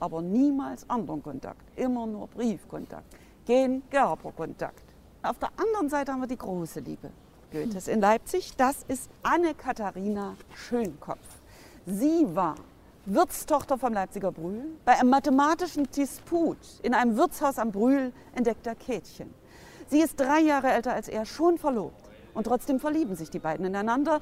aber 0.02 0.22
niemals 0.22 0.90
anderen 0.90 1.22
Kontakt, 1.22 1.62
immer 1.78 2.08
nur 2.08 2.28
Briefkontakt, 2.28 3.06
kein 3.52 3.82
Körperkontakt. 3.90 4.84
Auf 5.24 5.38
der 5.40 5.50
anderen 5.58 5.90
Seite 5.90 6.12
haben 6.12 6.22
wir 6.22 6.28
die 6.28 6.38
große 6.38 6.80
Liebe 6.80 7.12
Goethes 7.52 7.88
in 7.88 8.00
Leipzig, 8.00 8.56
das 8.56 8.84
ist 8.88 9.10
Anne-Katharina 9.24 10.36
Schönkopf. 10.56 11.42
Sie 11.86 12.26
war 12.34 12.56
Wirtstochter 13.06 13.78
vom 13.78 13.94
Leipziger 13.94 14.32
Brühl. 14.32 14.64
Bei 14.86 14.98
einem 14.98 15.10
mathematischen 15.10 15.84
Disput 15.92 16.58
in 16.82 16.94
einem 16.94 17.18
Wirtshaus 17.18 17.60
am 17.60 17.72
Brühl 17.72 18.14
entdeckt 18.36 18.66
er 18.68 18.76
Kätchen. 18.76 19.34
Sie 19.90 20.00
ist 20.00 20.18
drei 20.18 20.40
Jahre 20.40 20.72
älter 20.72 20.94
als 20.94 21.10
er, 21.10 21.26
schon 21.26 21.58
verlobt. 21.58 22.10
Und 22.34 22.46
trotzdem 22.46 22.80
verlieben 22.80 23.18
sich 23.18 23.30
die 23.30 23.40
beiden 23.40 23.66
ineinander. 23.66 24.22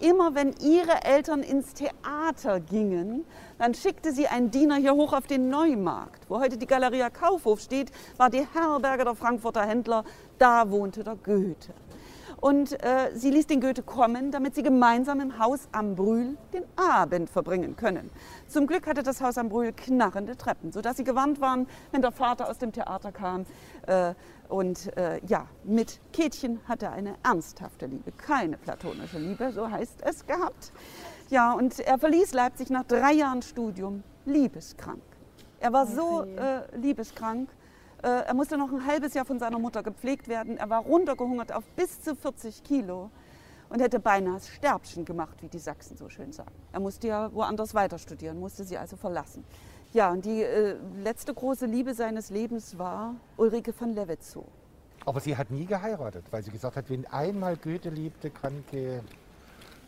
Immer 0.00 0.34
wenn 0.34 0.52
ihre 0.60 1.04
Eltern 1.04 1.42
ins 1.42 1.74
Theater 1.74 2.60
gingen, 2.60 3.24
dann 3.58 3.74
schickte 3.74 4.12
sie 4.12 4.26
einen 4.26 4.50
Diener 4.50 4.76
hier 4.76 4.94
hoch 4.94 5.12
auf 5.12 5.26
den 5.26 5.48
Neumarkt. 5.48 6.28
Wo 6.28 6.40
heute 6.40 6.58
die 6.58 6.66
Galeria 6.66 7.10
Kaufhof 7.10 7.60
steht, 7.60 7.90
war 8.16 8.30
die 8.30 8.46
Herberge 8.52 9.04
der 9.04 9.14
Frankfurter 9.14 9.64
Händler. 9.64 10.04
Da 10.38 10.70
wohnte 10.70 11.04
der 11.04 11.16
Goethe. 11.16 11.72
Und 12.40 12.72
äh, 12.84 13.10
sie 13.14 13.30
ließ 13.30 13.46
den 13.46 13.62
Goethe 13.62 13.82
kommen, 13.82 14.30
damit 14.30 14.54
sie 14.54 14.62
gemeinsam 14.62 15.20
im 15.20 15.38
Haus 15.38 15.68
am 15.72 15.94
Brühl 15.94 16.36
den 16.52 16.64
Abend 16.76 17.30
verbringen 17.30 17.74
können. 17.74 18.10
Zum 18.48 18.66
Glück 18.66 18.86
hatte 18.86 19.02
das 19.02 19.22
Haus 19.22 19.38
am 19.38 19.48
Brühl 19.48 19.72
knarrende 19.72 20.36
Treppen, 20.36 20.70
sodass 20.70 20.98
sie 20.98 21.04
gewarnt 21.04 21.40
waren, 21.40 21.66
wenn 21.90 22.02
der 22.02 22.12
Vater 22.12 22.50
aus 22.50 22.58
dem 22.58 22.72
Theater 22.72 23.12
kam. 23.12 23.46
Äh, 23.86 24.14
und 24.48 24.96
äh, 24.96 25.20
ja, 25.26 25.46
mit 25.64 26.00
Kätchen 26.12 26.60
hat 26.68 26.82
er 26.82 26.92
eine 26.92 27.16
ernsthafte 27.22 27.86
Liebe, 27.86 28.12
keine 28.12 28.56
platonische 28.56 29.18
Liebe, 29.18 29.52
so 29.52 29.70
heißt 29.70 30.02
es 30.02 30.26
gehabt. 30.26 30.72
Ja, 31.30 31.52
und 31.52 31.80
er 31.80 31.98
verließ 31.98 32.32
Leipzig 32.32 32.70
nach 32.70 32.84
drei 32.84 33.12
Jahren 33.12 33.42
Studium 33.42 34.02
liebeskrank. 34.26 35.02
Er 35.60 35.72
war 35.72 35.86
so 35.86 36.22
äh, 36.22 36.76
liebeskrank, 36.76 37.48
äh, 38.02 38.26
er 38.26 38.34
musste 38.34 38.58
noch 38.58 38.70
ein 38.70 38.84
halbes 38.84 39.14
Jahr 39.14 39.24
von 39.24 39.38
seiner 39.38 39.58
Mutter 39.58 39.82
gepflegt 39.82 40.28
werden. 40.28 40.58
Er 40.58 40.68
war 40.68 40.82
runtergehungert 40.82 41.52
auf 41.52 41.64
bis 41.74 42.02
zu 42.02 42.14
40 42.14 42.62
Kilo 42.62 43.10
und 43.70 43.80
hätte 43.80 43.98
beinahe 43.98 44.34
das 44.34 44.48
Sterbchen 44.48 45.06
gemacht, 45.06 45.42
wie 45.42 45.48
die 45.48 45.58
Sachsen 45.58 45.96
so 45.96 46.10
schön 46.10 46.30
sagen. 46.30 46.52
Er 46.72 46.80
musste 46.80 47.08
ja 47.08 47.32
woanders 47.32 47.74
weiter 47.74 47.98
studieren, 47.98 48.38
musste 48.38 48.64
sie 48.64 48.76
also 48.76 48.96
verlassen. 48.96 49.44
Ja, 49.94 50.10
und 50.10 50.24
die 50.24 50.42
äh, 50.42 50.74
letzte 51.04 51.32
große 51.32 51.66
Liebe 51.66 51.94
seines 51.94 52.28
Lebens 52.28 52.76
war 52.76 53.14
Ulrike 53.36 53.72
von 53.72 53.94
Levetzow. 53.94 54.44
Aber 55.06 55.20
sie 55.20 55.36
hat 55.36 55.52
nie 55.52 55.66
geheiratet, 55.66 56.24
weil 56.32 56.42
sie 56.42 56.50
gesagt 56.50 56.74
hat, 56.74 56.90
wenn 56.90 57.06
einmal 57.06 57.56
Goethe 57.56 57.90
liebte, 57.90 58.30
kann 58.30 58.64
keine 58.68 59.04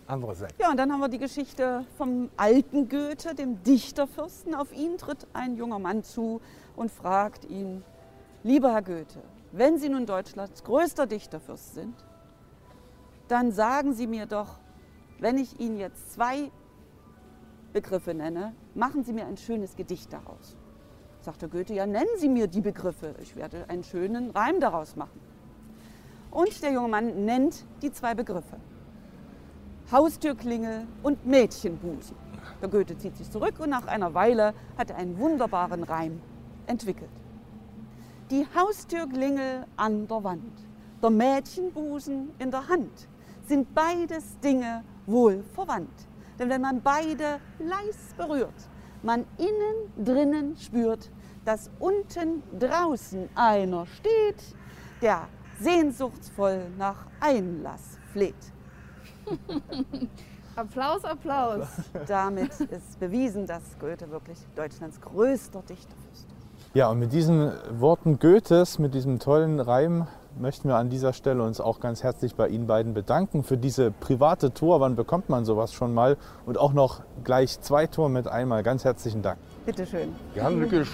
andere 0.07 0.37
sein. 0.37 0.51
Ja, 0.61 0.71
und 0.71 0.77
dann 0.77 0.93
haben 0.93 1.01
wir 1.01 1.09
die 1.09 1.19
Geschichte 1.19 1.85
vom 1.99 2.31
alten 2.37 2.89
Goethe, 2.89 3.35
dem 3.35 3.61
Dichterfürsten. 3.65 4.55
Auf 4.55 4.73
ihn 4.73 4.97
tritt 4.97 5.27
ein 5.33 5.57
junger 5.57 5.81
Mann 5.81 6.05
zu 6.05 6.41
und 6.77 6.93
fragt 6.93 7.45
ihn, 7.45 7.83
lieber 8.45 8.73
Herr 8.75 8.83
Goethe, 8.83 9.21
wenn 9.51 9.77
Sie 9.77 9.89
nun 9.89 10.07
Deutschlands 10.07 10.63
größter 10.63 11.09
Dichterfürst 11.09 11.75
sind, 11.75 11.97
dann 13.27 13.51
sagen 13.51 13.93
Sie 13.93 14.07
mir 14.07 14.27
doch, 14.27 14.61
wenn 15.19 15.37
ich 15.37 15.59
Ihnen 15.59 15.79
jetzt 15.79 16.13
zwei 16.13 16.53
Begriffe 17.77 18.15
nenne, 18.15 18.55
machen 18.75 19.05
Sie 19.05 19.13
mir 19.13 19.27
ein 19.27 19.37
schönes 19.37 19.77
Gedicht 19.77 20.11
daraus. 20.11 20.57
Sagte 21.21 21.47
Goethe, 21.47 21.75
ja, 21.75 21.85
nennen 21.85 22.09
Sie 22.17 22.31
mir 22.31 22.47
die 22.47 22.63
Begriffe, 22.63 23.15
ich 23.21 23.37
werde 23.37 23.69
einen 23.69 23.85
schönen 23.85 24.31
Reim 24.31 24.61
daraus 24.61 24.97
machen. 24.97 25.21
Und 26.31 26.63
der 26.63 26.73
junge 26.73 26.89
Mann 26.89 27.27
nennt 27.27 27.67
die 27.83 27.93
zwei 27.93 28.15
Begriffe. 28.15 28.57
Haustürklingel 29.93 30.87
und 31.03 31.27
Mädchenbusen. 31.27 32.17
Der 32.63 32.71
Goethe 32.71 32.97
zieht 32.97 33.15
sich 33.15 33.31
zurück 33.31 33.61
und 33.61 33.69
nach 33.69 33.87
einer 33.87 34.15
Weile 34.15 34.55
hat 34.79 34.89
er 34.89 34.97
einen 34.97 35.19
wunderbaren 35.19 35.83
Reim 35.83 36.23
entwickelt. 36.67 37.11
Die 38.31 38.47
Haustürklingel 38.55 39.67
an 39.77 40.09
der 40.09 40.25
Wand, 40.25 40.67
der 41.03 41.11
Mädchenbusen 41.11 42.31
in 42.39 42.51
der 42.51 42.69
Hand, 42.69 43.07
sind 43.47 43.75
beides 43.75 44.41
Dinge 44.41 44.83
wohl 45.05 45.43
verwandt. 45.55 46.06
Denn 46.39 46.51
wenn 46.51 46.61
man 46.61 46.83
beide 46.83 47.41
leis 47.59 48.15
berührt, 48.17 48.55
man 49.03 49.25
innen 49.39 50.05
drinnen 50.05 50.57
spürt, 50.57 51.11
dass 51.45 51.71
unten 51.79 52.43
draußen 52.59 53.29
einer 53.35 53.87
steht, 53.87 54.57
der 55.01 55.29
sehnsuchtsvoll 55.61 56.67
nach 56.77 57.07
Einlass 57.21 57.99
fleht. 58.13 58.35
Applaus, 60.57 61.05
Applaus. 61.05 61.67
Damit 62.07 62.61
ist 62.61 62.99
bewiesen, 62.99 63.47
dass 63.47 63.79
Goethe 63.79 64.11
wirklich 64.11 64.39
Deutschlands 64.55 65.01
größter 65.01 65.63
Dichter 65.63 65.95
ist. 66.13 66.27
Ja, 66.75 66.89
und 66.91 66.99
mit 66.99 67.13
diesen 67.13 67.53
Worten 67.79 68.19
Goethes, 68.19 68.79
mit 68.79 68.95
diesem 68.95 69.19
tollen 69.19 69.61
Reim, 69.61 70.07
möchten 70.39 70.69
wir 70.69 70.77
an 70.77 70.91
dieser 70.91 71.13
Stelle 71.13 71.43
uns 71.43 71.61
auch 71.61 71.81
ganz 71.81 72.03
herzlich 72.03 72.35
bei 72.35 72.49
Ihnen 72.49 72.67
beiden 72.67 72.95
bedanken 72.95 73.43
für 73.43 73.57
diese 73.57 73.91
private 73.91 74.53
Tour. 74.53 74.81
Wann 74.81 74.97
bekommt 74.97 75.29
man 75.29 75.45
sowas 75.45 75.73
schon 75.73 75.95
mal? 75.95 76.17
Und 76.45 76.59
auch 76.59 76.73
noch 76.73 77.03
gleich 77.25 77.61
zwei 77.61 77.87
Touren 77.87 78.13
mit 78.13 78.29
einmal. 78.29 78.63
Ganz 78.63 78.85
herzlichen 78.85 79.23
Dank. 79.23 79.39
Bitte 79.65 79.87
schön. 79.87 80.15
Gerne 80.35 80.67
geschehen. 80.67 80.87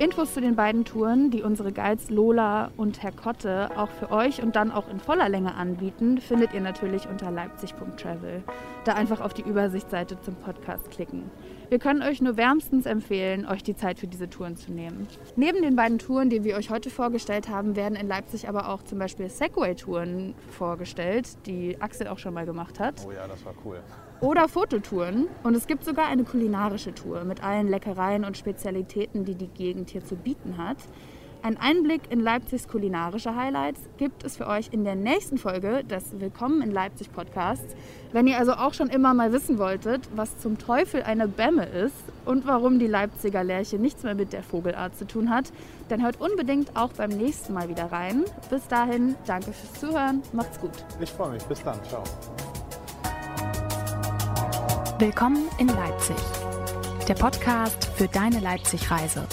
Infos 0.00 0.32
zu 0.32 0.40
den 0.40 0.54
beiden 0.54 0.84
Touren, 0.84 1.32
die 1.32 1.42
unsere 1.42 1.72
Guides 1.72 2.08
Lola 2.08 2.70
und 2.76 3.02
Herr 3.02 3.10
Kotte 3.10 3.68
auch 3.76 3.90
für 3.90 4.12
euch 4.12 4.40
und 4.40 4.54
dann 4.54 4.70
auch 4.70 4.88
in 4.88 5.00
voller 5.00 5.28
Länge 5.28 5.56
anbieten, 5.56 6.18
findet 6.18 6.54
ihr 6.54 6.60
natürlich 6.60 7.08
unter 7.08 7.32
leipzig.travel. 7.32 8.44
Da 8.84 8.92
einfach 8.92 9.20
auf 9.20 9.34
die 9.34 9.42
Übersichtsseite 9.42 10.20
zum 10.20 10.36
Podcast 10.36 10.92
klicken. 10.92 11.28
Wir 11.68 11.80
können 11.80 12.02
euch 12.02 12.20
nur 12.20 12.36
wärmstens 12.36 12.86
empfehlen, 12.86 13.44
euch 13.44 13.64
die 13.64 13.74
Zeit 13.74 13.98
für 13.98 14.06
diese 14.06 14.30
Touren 14.30 14.54
zu 14.54 14.70
nehmen. 14.70 15.08
Neben 15.34 15.62
den 15.62 15.74
beiden 15.74 15.98
Touren, 15.98 16.30
die 16.30 16.44
wir 16.44 16.56
euch 16.56 16.70
heute 16.70 16.90
vorgestellt 16.90 17.48
haben, 17.48 17.74
werden 17.74 17.96
in 17.96 18.06
Leipzig 18.06 18.48
aber 18.48 18.68
auch 18.68 18.84
zum 18.84 19.00
Beispiel 19.00 19.28
Segway-Touren 19.28 20.36
vorgestellt, 20.50 21.44
die 21.46 21.76
Axel 21.80 22.06
auch 22.06 22.18
schon 22.18 22.34
mal 22.34 22.46
gemacht 22.46 22.78
hat. 22.78 23.04
Oh 23.04 23.10
ja, 23.10 23.26
das 23.26 23.44
war 23.44 23.54
cool. 23.64 23.80
Oder 24.20 24.48
Fototouren. 24.48 25.28
Und 25.44 25.54
es 25.54 25.66
gibt 25.66 25.84
sogar 25.84 26.06
eine 26.06 26.24
kulinarische 26.24 26.94
Tour 26.94 27.24
mit 27.24 27.44
allen 27.44 27.68
Leckereien 27.68 28.24
und 28.24 28.36
Spezialitäten, 28.36 29.24
die 29.24 29.36
die 29.36 29.48
Gegend 29.48 29.90
hier 29.90 30.04
zu 30.04 30.16
bieten 30.16 30.58
hat. 30.58 30.78
Ein 31.40 31.56
Einblick 31.56 32.10
in 32.10 32.18
Leipzigs 32.18 32.66
kulinarische 32.66 33.36
Highlights 33.36 33.80
gibt 33.96 34.24
es 34.24 34.36
für 34.36 34.48
euch 34.48 34.70
in 34.72 34.82
der 34.82 34.96
nächsten 34.96 35.38
Folge 35.38 35.84
des 35.84 36.18
Willkommen 36.18 36.62
in 36.62 36.72
Leipzig 36.72 37.12
Podcasts. 37.12 37.76
Wenn 38.10 38.26
ihr 38.26 38.38
also 38.38 38.54
auch 38.54 38.74
schon 38.74 38.88
immer 38.88 39.14
mal 39.14 39.32
wissen 39.32 39.56
wolltet, 39.56 40.08
was 40.16 40.36
zum 40.38 40.58
Teufel 40.58 41.04
eine 41.04 41.28
Bämme 41.28 41.66
ist 41.66 41.94
und 42.24 42.44
warum 42.44 42.80
die 42.80 42.88
Leipziger 42.88 43.44
Lerche 43.44 43.78
nichts 43.78 44.02
mehr 44.02 44.16
mit 44.16 44.32
der 44.32 44.42
Vogelart 44.42 44.98
zu 44.98 45.06
tun 45.06 45.30
hat, 45.30 45.52
dann 45.88 46.02
hört 46.02 46.20
unbedingt 46.20 46.76
auch 46.76 46.92
beim 46.92 47.10
nächsten 47.10 47.54
Mal 47.54 47.68
wieder 47.68 47.92
rein. 47.92 48.24
Bis 48.50 48.66
dahin, 48.66 49.14
danke 49.24 49.52
fürs 49.52 49.80
Zuhören, 49.80 50.22
macht's 50.32 50.58
gut. 50.58 50.72
Ich 51.00 51.10
freue 51.10 51.30
mich. 51.30 51.44
Bis 51.44 51.62
dann. 51.62 51.78
Ciao. 51.84 52.02
Willkommen 55.00 55.48
in 55.58 55.68
Leipzig. 55.68 56.16
Der 57.06 57.14
Podcast 57.14 57.88
für 57.94 58.08
deine 58.08 58.40
Leipzig-Reise. 58.40 59.28